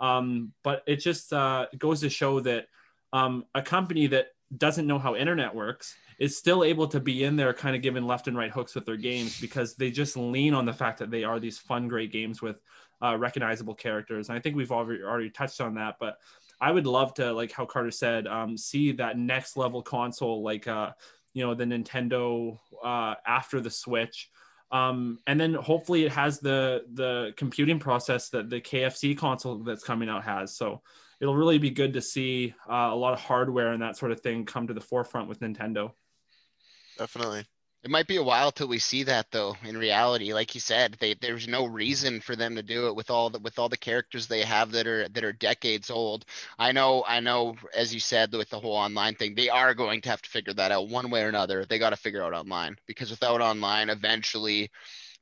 [0.00, 2.66] Um, but it just uh, goes to show that
[3.12, 7.36] um, a company that doesn't know how internet works is still able to be in
[7.36, 10.54] there kind of giving left and right hooks with their games because they just lean
[10.54, 12.60] on the fact that they are these fun great games with
[13.02, 14.28] uh, recognizable characters.
[14.28, 16.18] And i think we've already, already touched on that but
[16.60, 20.66] i would love to like how carter said um, see that next level console like
[20.66, 20.90] uh,
[21.34, 24.30] you know the nintendo uh, after the switch
[24.70, 29.84] um, and then hopefully it has the the computing process that the KFC console that's
[29.84, 30.56] coming out has.
[30.56, 30.82] So
[31.20, 34.20] it'll really be good to see uh, a lot of hardware and that sort of
[34.20, 35.92] thing come to the forefront with Nintendo.
[36.98, 37.44] Definitely.
[37.84, 39.56] It might be a while till we see that though.
[39.62, 43.08] In reality, like you said, they, there's no reason for them to do it with
[43.10, 46.24] all the with all the characters they have that are that are decades old.
[46.58, 47.56] I know, I know.
[47.74, 50.52] As you said, with the whole online thing, they are going to have to figure
[50.54, 51.64] that out one way or another.
[51.64, 54.70] They got to figure out online because without online, eventually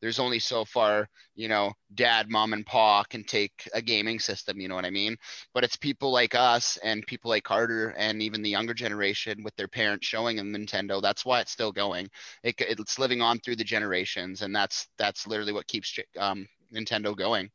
[0.01, 4.61] there's only so far, you know, dad, mom, and pa can take a gaming system.
[4.61, 5.17] You know what I mean?
[5.55, 9.57] But it's people like us and people like Carter and even the younger generation with
[9.57, 11.01] their parents showing them Nintendo.
[11.01, 12.09] That's why it's still going.
[12.43, 17.17] It, it's living on through the generations, and that's that's literally what keeps um, Nintendo
[17.17, 17.51] going.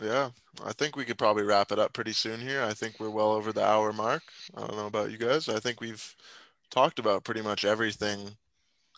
[0.00, 0.30] Yeah,
[0.64, 2.62] I think we could probably wrap it up pretty soon here.
[2.62, 4.22] I think we're well over the hour mark.
[4.56, 5.48] I don't know about you guys.
[5.48, 6.16] I think we've
[6.70, 8.36] talked about pretty much everything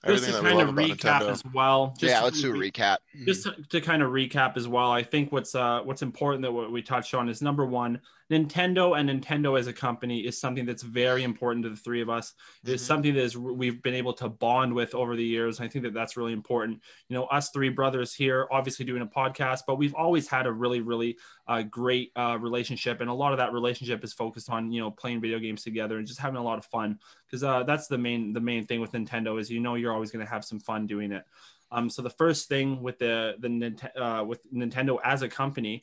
[0.07, 1.95] just to kind of recap as well.
[1.99, 2.99] Just yeah, let's do a recap.
[3.25, 4.91] Just to, to, kind of recap as well.
[4.91, 8.01] I think what's uh what's important that what we touched on is number one,
[8.31, 12.09] Nintendo and Nintendo as a company is something that's very important to the three of
[12.09, 12.33] us.
[12.65, 12.75] Mm-hmm.
[12.75, 15.61] It's something that is we've been able to bond with over the years.
[15.61, 16.81] I think that that's really important.
[17.09, 20.53] You know, us three brothers here, obviously doing a podcast, but we've always had a
[20.53, 24.73] really, really uh, great uh, relationship, and a lot of that relationship is focused on
[24.73, 26.99] you know playing video games together and just having a lot of fun.
[27.35, 30.13] Because uh, that's the main the main thing with Nintendo is you know you're always
[30.13, 31.25] going to have some fun doing it.
[31.73, 35.83] Um, so the first thing with the the uh, with Nintendo as a company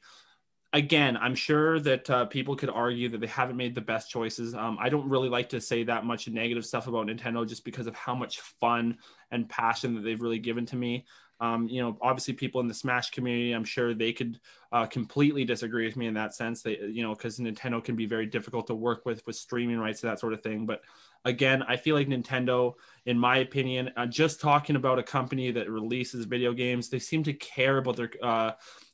[0.73, 4.53] again, I'm sure that uh, people could argue that they haven't made the best choices.
[4.53, 7.87] Um, I don't really like to say that much negative stuff about Nintendo just because
[7.87, 8.97] of how much fun
[9.31, 11.05] and passion that they've really given to me.
[11.41, 14.39] Um, you know, obviously, people in the Smash community, I'm sure they could
[14.71, 16.61] uh, completely disagree with me in that sense.
[16.61, 20.03] They, you know, because Nintendo can be very difficult to work with with streaming rights
[20.03, 20.67] and that sort of thing.
[20.67, 20.81] But
[21.25, 22.73] again, I feel like Nintendo,
[23.05, 27.23] in my opinion, uh, just talking about a company that releases video games, they seem
[27.23, 28.51] to care about their uh,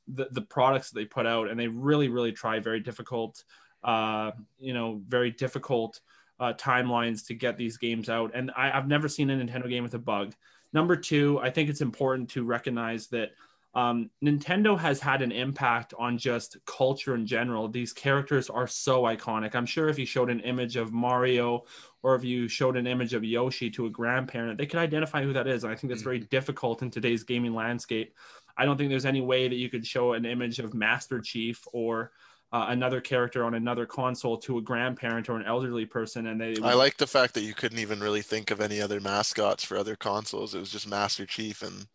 [0.07, 3.43] the, the products that they put out and they really really try very difficult
[3.84, 5.99] uh, you know very difficult
[6.39, 8.32] uh, timelines to get these games out.
[8.34, 10.34] And I, i've never seen a nintendo game with a bug.
[10.73, 13.32] Number two i think it's important to recognize that
[13.78, 17.67] um, Nintendo has had an impact on just culture in general.
[17.67, 19.53] These characters are so iconic.
[19.53, 21.63] I'm sure if you showed an image of Mario
[22.01, 25.32] or if you showed an image of Yoshi to a grandparent, they could identify who
[25.34, 25.63] that is.
[25.63, 26.25] And I think that's very mm-hmm.
[26.32, 28.15] difficult in today's gaming landscape.
[28.57, 31.63] I don't think there's any way that you could show an image of Master Chief
[31.71, 32.13] or
[32.51, 36.51] uh, another character on another console to a grandparent or an elderly person and they
[36.51, 36.63] would...
[36.63, 39.75] i like the fact that you couldn't even really think of any other mascots for
[39.75, 41.88] other consoles it was just master chief and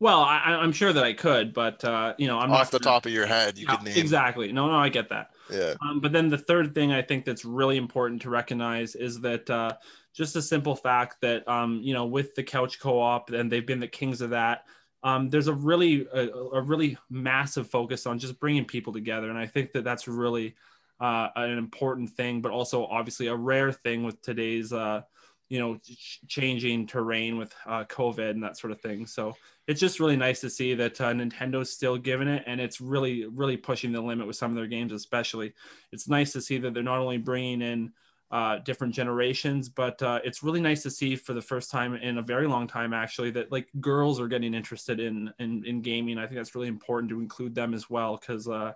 [0.00, 3.06] well I, am sure that i could but uh, you know i'm off the top
[3.06, 4.52] of your head you yeah, could name exactly.
[4.52, 5.30] No no i get that.
[5.50, 5.74] Yeah.
[5.80, 9.48] Um, but then the third thing i think that's really important to recognize is that
[9.50, 9.74] uh,
[10.12, 13.80] just a simple fact that um, you know with the couch co-op and they've been
[13.80, 14.64] the kings of that
[15.02, 19.30] um, there's a really a, a, really massive focus on just bringing people together.
[19.30, 20.54] And i think that that's really
[21.00, 25.02] uh, an important thing but also obviously a rare thing with today's uh,
[25.48, 25.78] you know
[26.26, 29.06] changing terrain with uh, covid and that sort of thing.
[29.06, 29.36] So
[29.66, 33.26] it's just really nice to see that uh, nintendo's still giving it and it's really
[33.26, 35.52] really pushing the limit with some of their games especially.
[35.92, 37.92] It's nice to see that they're not only bringing in
[38.32, 42.18] uh, different generations but uh, it's really nice to see for the first time in
[42.18, 46.18] a very long time actually that like girls are getting interested in in, in gaming.
[46.18, 48.72] I think that's really important to include them as well because uh,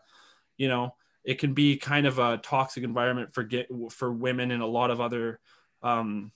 [0.56, 0.94] you know
[1.24, 4.90] it can be kind of a toxic environment for get for women and a lot
[4.90, 5.40] of other
[5.82, 6.30] um,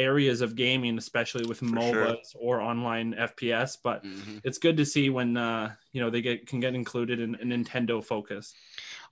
[0.00, 2.40] areas of gaming, especially with For MOBAs sure.
[2.40, 3.76] or online FPS.
[3.82, 4.38] But mm-hmm.
[4.44, 7.48] it's good to see when uh, you know they get can get included in, in
[7.48, 8.54] Nintendo focus.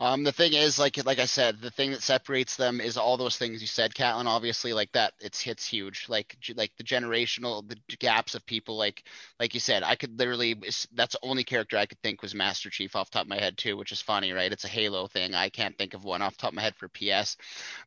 [0.01, 3.17] Um, the thing is, like like I said, the thing that separates them is all
[3.17, 4.27] those things you said, Katlin.
[4.27, 6.07] Obviously, like that, it's hits huge.
[6.09, 8.77] Like like the generational the gaps of people.
[8.77, 9.03] Like
[9.41, 10.55] like you said, I could literally.
[10.93, 13.59] That's the only character I could think was Master Chief off top of my head
[13.59, 14.53] too, which is funny, right?
[14.53, 15.35] It's a Halo thing.
[15.35, 17.37] I can't think of one off top of my head for PS,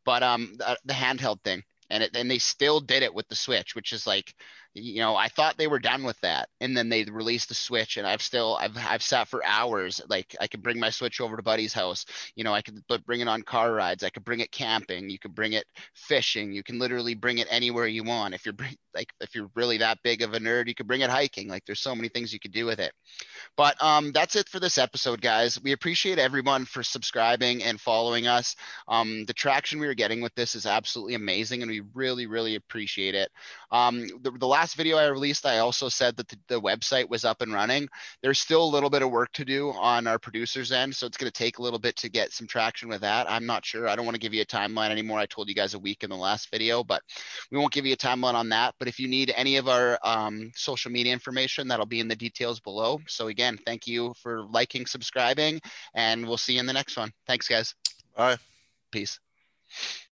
[0.03, 3.35] but um, the, the handheld thing and it, and they still did it with the
[3.35, 4.33] Switch, which is like
[4.73, 7.97] you know, I thought they were done with that, and then they released the Switch,
[7.97, 9.99] and I've still I've I've sat for hours.
[10.07, 12.05] Like I can bring my Switch over to Buddy's house.
[12.35, 14.03] You know, I could bring it on car rides.
[14.03, 15.09] I could bring it camping.
[15.09, 16.53] You could bring it fishing.
[16.53, 18.33] You can literally bring it anywhere you want.
[18.33, 18.55] If you're
[18.93, 21.49] like if you're really that big of a nerd, you could bring it hiking.
[21.49, 22.93] Like there's so many things you could do with it.
[23.57, 25.61] But um, that's it for this episode, guys.
[25.61, 28.55] We appreciate everyone for subscribing and following us.
[28.87, 32.55] Um, the traction we are getting with this is absolutely amazing, and we really really
[32.55, 33.29] appreciate it.
[33.71, 37.25] Um, the, the last video I released, I also said that the, the, website was
[37.25, 37.87] up and running.
[38.21, 41.17] There's still a little bit of work to do on our producer's end, so it's
[41.17, 43.29] going to take a little bit to get some traction with that.
[43.29, 43.87] I'm not sure.
[43.87, 45.19] I don't want to give you a timeline anymore.
[45.19, 47.01] I told you guys a week in the last video, but
[47.51, 48.75] we won't give you a timeline on that.
[48.77, 52.15] But if you need any of our um, social media information, that'll be in the
[52.15, 52.99] details below.
[53.07, 55.61] So again, thank you for liking, subscribing,
[55.95, 57.11] and we'll see you in the next one.
[57.27, 57.73] Thanks, guys.
[58.15, 58.37] Bye.
[58.91, 59.19] Peace.